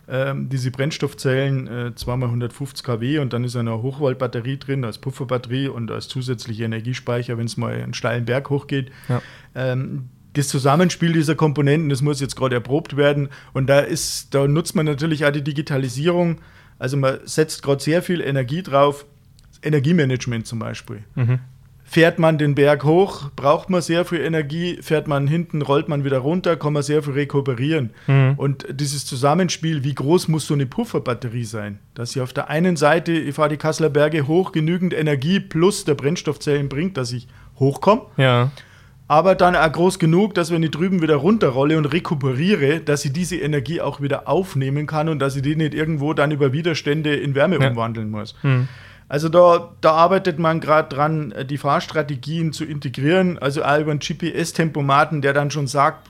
Ähm, 0.08 0.50
diese 0.50 0.70
Brennstoffzellen, 0.72 1.68
äh, 1.68 1.96
zweimal 1.96 2.30
150 2.30 2.86
kW 2.86 3.20
und 3.20 3.34
dann 3.34 3.44
ist 3.44 3.56
eine 3.56 3.82
Hochvoltbatterie 3.82 4.58
drin 4.58 4.84
als 4.84 5.00
Pufferbatterie 5.00 5.68
und 5.68 5.90
als 5.90 6.08
zusätzlicher 6.08 6.66
Energiespeicher, 6.66 7.38
wenn 7.38 7.46
es 7.46 7.58
mal 7.58 7.74
einen 7.74 7.94
steilen 7.94 8.26
Berg 8.26 8.50
hochgeht. 8.50 8.92
Ja. 9.10 9.22
Ähm, 9.56 10.10
das 10.34 10.50
Zusammenspiel 10.50 11.14
dieser 11.14 11.36
Komponenten, 11.36 11.90
das 11.90 12.02
muss 12.02 12.20
jetzt 12.20 12.36
gerade 12.36 12.56
erprobt 12.56 12.98
werden 12.98 13.30
und 13.54 13.68
da 13.68 13.80
ist, 13.80 14.34
da 14.34 14.48
nutzt 14.48 14.76
man 14.76 14.86
natürlich 14.86 15.26
auch 15.26 15.32
die 15.32 15.44
Digitalisierung. 15.44 16.42
Also 16.78 16.98
man 16.98 17.20
setzt 17.24 17.64
gerade 17.64 17.82
sehr 17.82 18.04
viel 18.04 18.22
Energie 18.22 18.62
drauf, 18.62 19.06
Energiemanagement 19.64 20.46
zum 20.46 20.60
Beispiel. 20.60 21.04
Mhm. 21.16 21.40
Fährt 21.88 22.18
man 22.18 22.40
den 22.40 22.56
Berg 22.56 22.84
hoch, 22.84 23.30
braucht 23.36 23.70
man 23.70 23.80
sehr 23.80 24.06
viel 24.06 24.20
Energie. 24.20 24.80
Fährt 24.82 25.08
man 25.08 25.28
hinten, 25.28 25.62
rollt 25.62 25.88
man 25.88 26.04
wieder 26.04 26.18
runter, 26.18 26.56
kann 26.56 26.74
man 26.74 26.82
sehr 26.82 27.04
viel 27.04 27.14
rekuperieren. 27.14 27.92
Mhm. 28.08 28.34
Und 28.38 28.66
dieses 28.72 29.06
Zusammenspiel, 29.06 29.84
wie 29.84 29.94
groß 29.94 30.28
muss 30.28 30.48
so 30.48 30.56
eine 30.56 30.66
Pufferbatterie 30.66 31.46
sein? 31.46 31.78
Dass 31.94 32.12
sie 32.12 32.22
auf 32.22 32.34
der 32.34 32.50
einen 32.50 32.76
Seite, 32.76 33.12
ich 33.12 33.36
fahre 33.36 33.50
die 33.50 33.58
Kasseler 33.58 33.92
Berge 33.92 34.28
hoch, 34.28 34.52
genügend 34.52 34.96
Energie 34.96 35.40
plus 35.40 35.86
der 35.86 35.94
Brennstoffzellen 35.94 36.70
bringt, 36.70 36.98
dass 36.98 37.12
ich 37.12 37.28
hochkomme. 37.60 38.02
Ja. 38.18 38.52
Aber 39.08 39.36
dann 39.36 39.56
auch 39.56 39.72
groß 39.72 40.00
genug, 40.00 40.34
dass 40.34 40.50
wenn 40.52 40.64
ich 40.64 40.72
drüben 40.72 41.04
wieder 41.04 41.18
runterrolle 41.18 41.78
und 41.78 41.86
rekuperiere, 41.86 42.80
dass 42.80 43.04
sie 43.04 43.14
diese 43.14 43.36
Energie 43.36 43.80
auch 43.80 44.02
wieder 44.02 44.28
aufnehmen 44.28 44.88
kann 44.88 45.08
und 45.08 45.20
dass 45.20 45.36
ich 45.36 45.44
die 45.44 45.56
nicht 45.56 45.76
irgendwo 45.76 46.14
dann 46.14 46.32
über 46.32 46.52
Widerstände 46.52 47.16
in 47.16 47.36
Wärme 47.36 47.60
ja. 47.62 47.70
umwandeln 47.70 48.10
muss. 48.10 48.36
Mhm. 48.42 48.68
Also 49.08 49.30
da, 49.30 49.74
da 49.82 49.92
arbeitet 49.92 50.40
man 50.40 50.60
gerade 50.60 50.94
dran, 50.94 51.34
die 51.48 51.58
Fahrstrategien 51.58 52.54
zu 52.54 52.66
integrieren, 52.66 53.38
also 53.38 53.62
über 53.62 53.92
einen 53.92 54.00
GPS-Tempomaten, 54.00 55.22
der 55.22 55.34
dann 55.34 55.52
schon 55.52 55.68
sagt, 55.68 56.10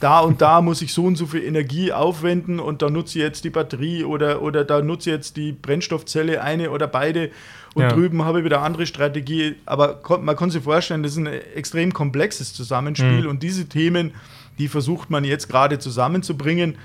da 0.00 0.20
und 0.20 0.40
da 0.40 0.60
muss 0.62 0.82
ich 0.82 0.92
so 0.92 1.04
und 1.04 1.16
so 1.16 1.26
viel 1.26 1.42
Energie 1.42 1.92
aufwenden 1.92 2.60
und 2.60 2.82
da 2.82 2.90
nutze 2.90 3.18
ich 3.18 3.24
jetzt 3.24 3.44
die 3.44 3.50
Batterie 3.50 4.04
oder, 4.04 4.42
oder 4.42 4.64
da 4.64 4.82
nutze 4.82 5.10
ich 5.10 5.16
jetzt 5.16 5.36
die 5.36 5.52
Brennstoffzelle, 5.52 6.42
eine 6.42 6.70
oder 6.70 6.86
beide 6.86 7.30
und 7.74 7.82
ja. 7.82 7.88
drüben 7.88 8.24
habe 8.24 8.38
ich 8.38 8.44
wieder 8.44 8.62
andere 8.62 8.86
Strategie. 8.86 9.56
Aber 9.66 10.00
man 10.20 10.36
kann 10.36 10.50
sich 10.50 10.62
vorstellen, 10.62 11.02
das 11.02 11.12
ist 11.12 11.18
ein 11.18 11.26
extrem 11.26 11.92
komplexes 11.92 12.54
Zusammenspiel 12.54 13.22
mhm. 13.22 13.28
und 13.28 13.42
diese 13.42 13.68
Themen, 13.68 14.12
die 14.58 14.68
versucht 14.68 15.10
man 15.10 15.24
jetzt 15.24 15.48
gerade 15.48 15.78
zusammenzubringen. 15.78 16.76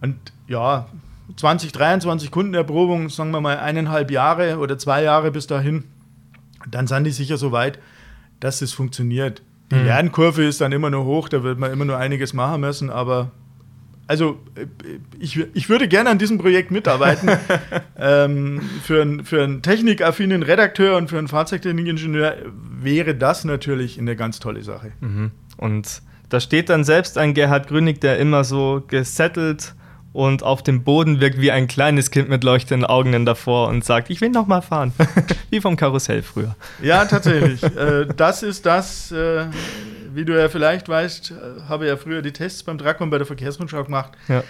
Und 0.00 0.16
ja, 0.46 0.86
2023 1.36 2.30
Kundenerprobung, 2.30 3.08
sagen 3.08 3.30
wir 3.30 3.40
mal 3.40 3.58
eineinhalb 3.58 4.10
Jahre 4.10 4.58
oder 4.58 4.78
zwei 4.78 5.02
Jahre 5.02 5.30
bis 5.30 5.46
dahin, 5.46 5.84
dann 6.70 6.86
sind 6.86 7.04
die 7.04 7.10
sicher 7.10 7.36
so 7.36 7.52
weit, 7.52 7.78
dass 8.40 8.62
es 8.62 8.72
funktioniert. 8.72 9.42
Die 9.70 9.76
mhm. 9.76 9.84
Lernkurve 9.86 10.44
ist 10.44 10.60
dann 10.60 10.72
immer 10.72 10.90
nur 10.90 11.04
hoch, 11.04 11.28
da 11.28 11.42
wird 11.42 11.58
man 11.58 11.72
immer 11.72 11.84
nur 11.84 11.96
einiges 11.96 12.34
machen 12.34 12.60
müssen, 12.60 12.90
aber 12.90 13.30
also 14.06 14.38
ich, 15.18 15.38
ich 15.54 15.68
würde 15.70 15.88
gerne 15.88 16.10
an 16.10 16.18
diesem 16.18 16.36
Projekt 16.38 16.70
mitarbeiten. 16.70 17.30
ähm, 17.98 18.60
für, 18.82 19.00
ein, 19.00 19.24
für 19.24 19.42
einen 19.42 19.62
technikaffinen 19.62 20.42
Redakteur 20.42 20.96
und 20.98 21.08
für 21.08 21.18
einen 21.18 21.28
Fahrzeugtechnikingenieur 21.28 22.36
wäre 22.80 23.14
das 23.14 23.44
natürlich 23.44 23.98
eine 23.98 24.14
ganz 24.14 24.40
tolle 24.40 24.62
Sache. 24.62 24.92
Mhm. 25.00 25.30
Und 25.56 26.02
da 26.28 26.40
steht 26.40 26.68
dann 26.68 26.84
selbst 26.84 27.16
ein 27.16 27.32
Gerhard 27.32 27.68
Grünig, 27.68 28.00
der 28.00 28.18
immer 28.18 28.44
so 28.44 28.82
gesettelt 28.86 29.74
und 30.14 30.44
auf 30.44 30.62
dem 30.62 30.84
Boden 30.84 31.20
wirkt 31.20 31.40
wie 31.40 31.50
ein 31.50 31.66
kleines 31.66 32.10
Kind 32.10 32.28
mit 32.28 32.44
leuchtenden 32.44 32.86
Augen 32.86 33.26
davor 33.26 33.68
und 33.68 33.84
sagt, 33.84 34.10
ich 34.10 34.20
will 34.20 34.30
noch 34.30 34.46
mal 34.46 34.62
fahren. 34.62 34.92
wie 35.50 35.60
vom 35.60 35.76
Karussell 35.76 36.22
früher. 36.22 36.54
Ja, 36.80 37.04
tatsächlich. 37.04 37.62
äh, 37.62 38.06
das 38.16 38.44
ist 38.44 38.64
das, 38.64 39.10
äh, 39.10 39.46
wie 40.14 40.24
du 40.24 40.38
ja 40.38 40.48
vielleicht 40.48 40.88
weißt, 40.88 41.32
äh, 41.32 41.68
habe 41.68 41.88
ja 41.88 41.96
früher 41.96 42.22
die 42.22 42.32
Tests 42.32 42.62
beim 42.62 42.78
Drakon 42.78 43.10
bei 43.10 43.18
der 43.18 43.26
Verkehrsrundschau 43.26 43.84
gemacht. 43.84 44.12
Ja 44.28 44.44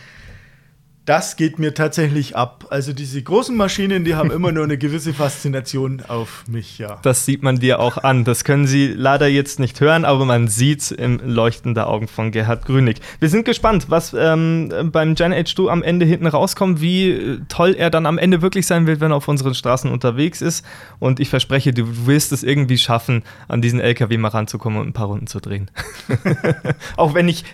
das 1.06 1.36
geht 1.36 1.58
mir 1.58 1.74
tatsächlich 1.74 2.34
ab. 2.34 2.66
Also 2.70 2.94
diese 2.94 3.22
großen 3.22 3.54
Maschinen, 3.54 4.04
die 4.04 4.14
haben 4.14 4.30
immer 4.30 4.52
nur 4.52 4.64
eine 4.64 4.78
gewisse 4.78 5.12
Faszination 5.12 6.02
auf 6.08 6.44
mich, 6.48 6.78
ja. 6.78 6.98
Das 7.02 7.26
sieht 7.26 7.42
man 7.42 7.58
dir 7.58 7.78
auch 7.78 7.98
an. 7.98 8.24
Das 8.24 8.44
können 8.44 8.66
Sie 8.66 8.86
leider 8.86 9.26
jetzt 9.26 9.60
nicht 9.60 9.80
hören, 9.80 10.06
aber 10.06 10.24
man 10.24 10.48
sieht 10.48 10.80
es 10.80 10.90
im 10.92 11.20
Leuchten 11.22 11.74
der 11.74 11.88
Augen 11.88 12.08
von 12.08 12.30
Gerhard 12.30 12.64
Grünig. 12.64 13.00
Wir 13.20 13.28
sind 13.28 13.44
gespannt, 13.44 13.86
was 13.90 14.14
ähm, 14.18 14.72
beim 14.92 15.14
Gen 15.14 15.34
H2 15.34 15.68
am 15.68 15.82
Ende 15.82 16.06
hinten 16.06 16.26
rauskommt, 16.26 16.80
wie 16.80 17.10
äh, 17.10 17.40
toll 17.48 17.74
er 17.76 17.90
dann 17.90 18.06
am 18.06 18.16
Ende 18.16 18.40
wirklich 18.40 18.66
sein 18.66 18.86
wird, 18.86 19.00
wenn 19.00 19.12
er 19.12 19.16
auf 19.16 19.28
unseren 19.28 19.54
Straßen 19.54 19.90
unterwegs 19.90 20.40
ist. 20.40 20.64
Und 21.00 21.20
ich 21.20 21.28
verspreche, 21.28 21.74
du 21.74 22.06
wirst 22.06 22.32
es 22.32 22.42
irgendwie 22.42 22.78
schaffen, 22.78 23.24
an 23.46 23.60
diesen 23.60 23.78
LKW 23.78 24.16
mal 24.16 24.28
ranzukommen 24.28 24.80
und 24.80 24.88
ein 24.88 24.92
paar 24.94 25.08
Runden 25.08 25.26
zu 25.26 25.40
drehen. 25.40 25.70
auch 26.96 27.12
wenn 27.12 27.28
ich 27.28 27.44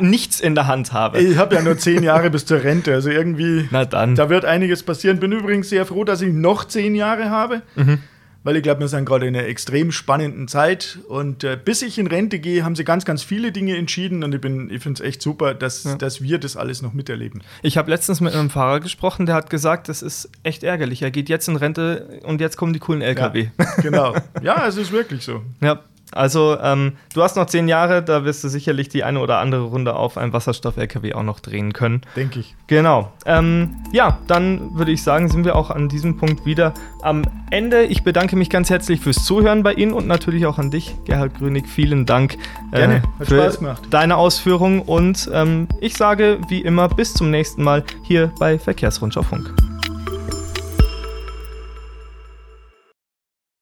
nichts 0.00 0.40
in 0.40 0.54
der 0.54 0.66
Hand 0.66 0.92
habe. 0.92 1.20
Ich 1.20 1.38
habe 1.38 1.54
ja 1.54 1.62
nur 1.62 1.78
zehn 1.78 2.02
Jahre 2.02 2.28
bis 2.28 2.44
zur 2.44 2.62
Rente. 2.62 2.97
Also 2.98 3.10
irgendwie, 3.10 3.68
Na 3.70 3.84
dann. 3.84 4.16
da 4.16 4.28
wird 4.28 4.44
einiges 4.44 4.82
passieren. 4.82 5.20
Bin 5.20 5.30
übrigens 5.30 5.68
sehr 5.68 5.86
froh, 5.86 6.02
dass 6.02 6.20
ich 6.20 6.32
noch 6.32 6.64
zehn 6.64 6.96
Jahre 6.96 7.30
habe. 7.30 7.62
Mhm. 7.76 8.00
weil 8.42 8.56
ich 8.56 8.64
glaube, 8.64 8.80
wir 8.80 8.88
sind 8.88 9.04
gerade 9.04 9.24
in 9.24 9.36
einer 9.36 9.46
extrem 9.46 9.92
spannenden 9.92 10.48
Zeit. 10.48 10.98
Und 11.06 11.44
äh, 11.44 11.56
bis 11.62 11.82
ich 11.82 11.96
in 11.96 12.08
Rente 12.08 12.40
gehe, 12.40 12.64
haben 12.64 12.74
sie 12.74 12.82
ganz, 12.82 13.04
ganz 13.04 13.22
viele 13.22 13.52
Dinge 13.52 13.76
entschieden. 13.76 14.24
Und 14.24 14.34
ich, 14.34 14.44
ich 14.44 14.82
finde 14.82 15.00
es 15.00 15.00
echt 15.00 15.22
super, 15.22 15.54
dass, 15.54 15.84
ja. 15.84 15.94
dass 15.94 16.22
wir 16.22 16.38
das 16.38 16.56
alles 16.56 16.82
noch 16.82 16.92
miterleben. 16.92 17.44
Ich 17.62 17.78
habe 17.78 17.88
letztens 17.88 18.20
mit 18.20 18.34
einem 18.34 18.50
Fahrer 18.50 18.80
gesprochen, 18.80 19.26
der 19.26 19.36
hat 19.36 19.48
gesagt, 19.48 19.88
das 19.88 20.02
ist 20.02 20.28
echt 20.42 20.64
ärgerlich. 20.64 21.02
Er 21.02 21.12
geht 21.12 21.28
jetzt 21.28 21.46
in 21.46 21.54
Rente 21.54 22.20
und 22.24 22.40
jetzt 22.40 22.56
kommen 22.56 22.72
die 22.72 22.80
coolen 22.80 23.00
LKW. 23.00 23.50
Ja, 23.60 23.66
genau. 23.80 24.16
Ja, 24.42 24.66
es 24.66 24.76
ist 24.76 24.90
wirklich 24.90 25.22
so. 25.22 25.42
Ja, 25.60 25.84
also, 26.12 26.56
ähm, 26.62 26.92
du 27.14 27.22
hast 27.22 27.36
noch 27.36 27.46
zehn 27.46 27.68
Jahre, 27.68 28.02
da 28.02 28.24
wirst 28.24 28.42
du 28.44 28.48
sicherlich 28.48 28.88
die 28.88 29.04
eine 29.04 29.20
oder 29.20 29.38
andere 29.38 29.62
Runde 29.62 29.94
auf 29.94 30.16
einem 30.16 30.32
Wasserstoff-LKW 30.32 31.14
auch 31.14 31.22
noch 31.22 31.40
drehen 31.40 31.72
können. 31.72 32.02
Denke 32.16 32.40
ich. 32.40 32.54
Genau. 32.66 33.12
Ähm, 33.26 33.76
ja, 33.92 34.18
dann 34.26 34.76
würde 34.76 34.92
ich 34.92 35.02
sagen, 35.02 35.28
sind 35.28 35.44
wir 35.44 35.56
auch 35.56 35.70
an 35.70 35.88
diesem 35.88 36.16
Punkt 36.16 36.46
wieder 36.46 36.74
am 37.02 37.22
Ende. 37.50 37.84
Ich 37.84 38.02
bedanke 38.02 38.36
mich 38.36 38.50
ganz 38.50 38.70
herzlich 38.70 39.00
fürs 39.00 39.24
Zuhören 39.24 39.62
bei 39.62 39.74
Ihnen 39.74 39.92
und 39.92 40.06
natürlich 40.06 40.46
auch 40.46 40.58
an 40.58 40.70
dich, 40.70 40.94
Gerhard 41.04 41.34
Grönig. 41.38 41.68
Vielen 41.68 42.06
Dank 42.06 42.36
äh, 42.72 43.00
für 43.20 43.52
deine 43.90 44.16
Ausführungen 44.16 44.80
und 44.80 45.30
ähm, 45.32 45.68
ich 45.80 45.96
sage 45.96 46.38
wie 46.48 46.60
immer 46.60 46.88
bis 46.88 47.14
zum 47.14 47.30
nächsten 47.30 47.62
Mal 47.62 47.84
hier 48.02 48.32
bei 48.38 48.58
Verkehrsrundschau 48.58 49.22
Funk. 49.22 49.52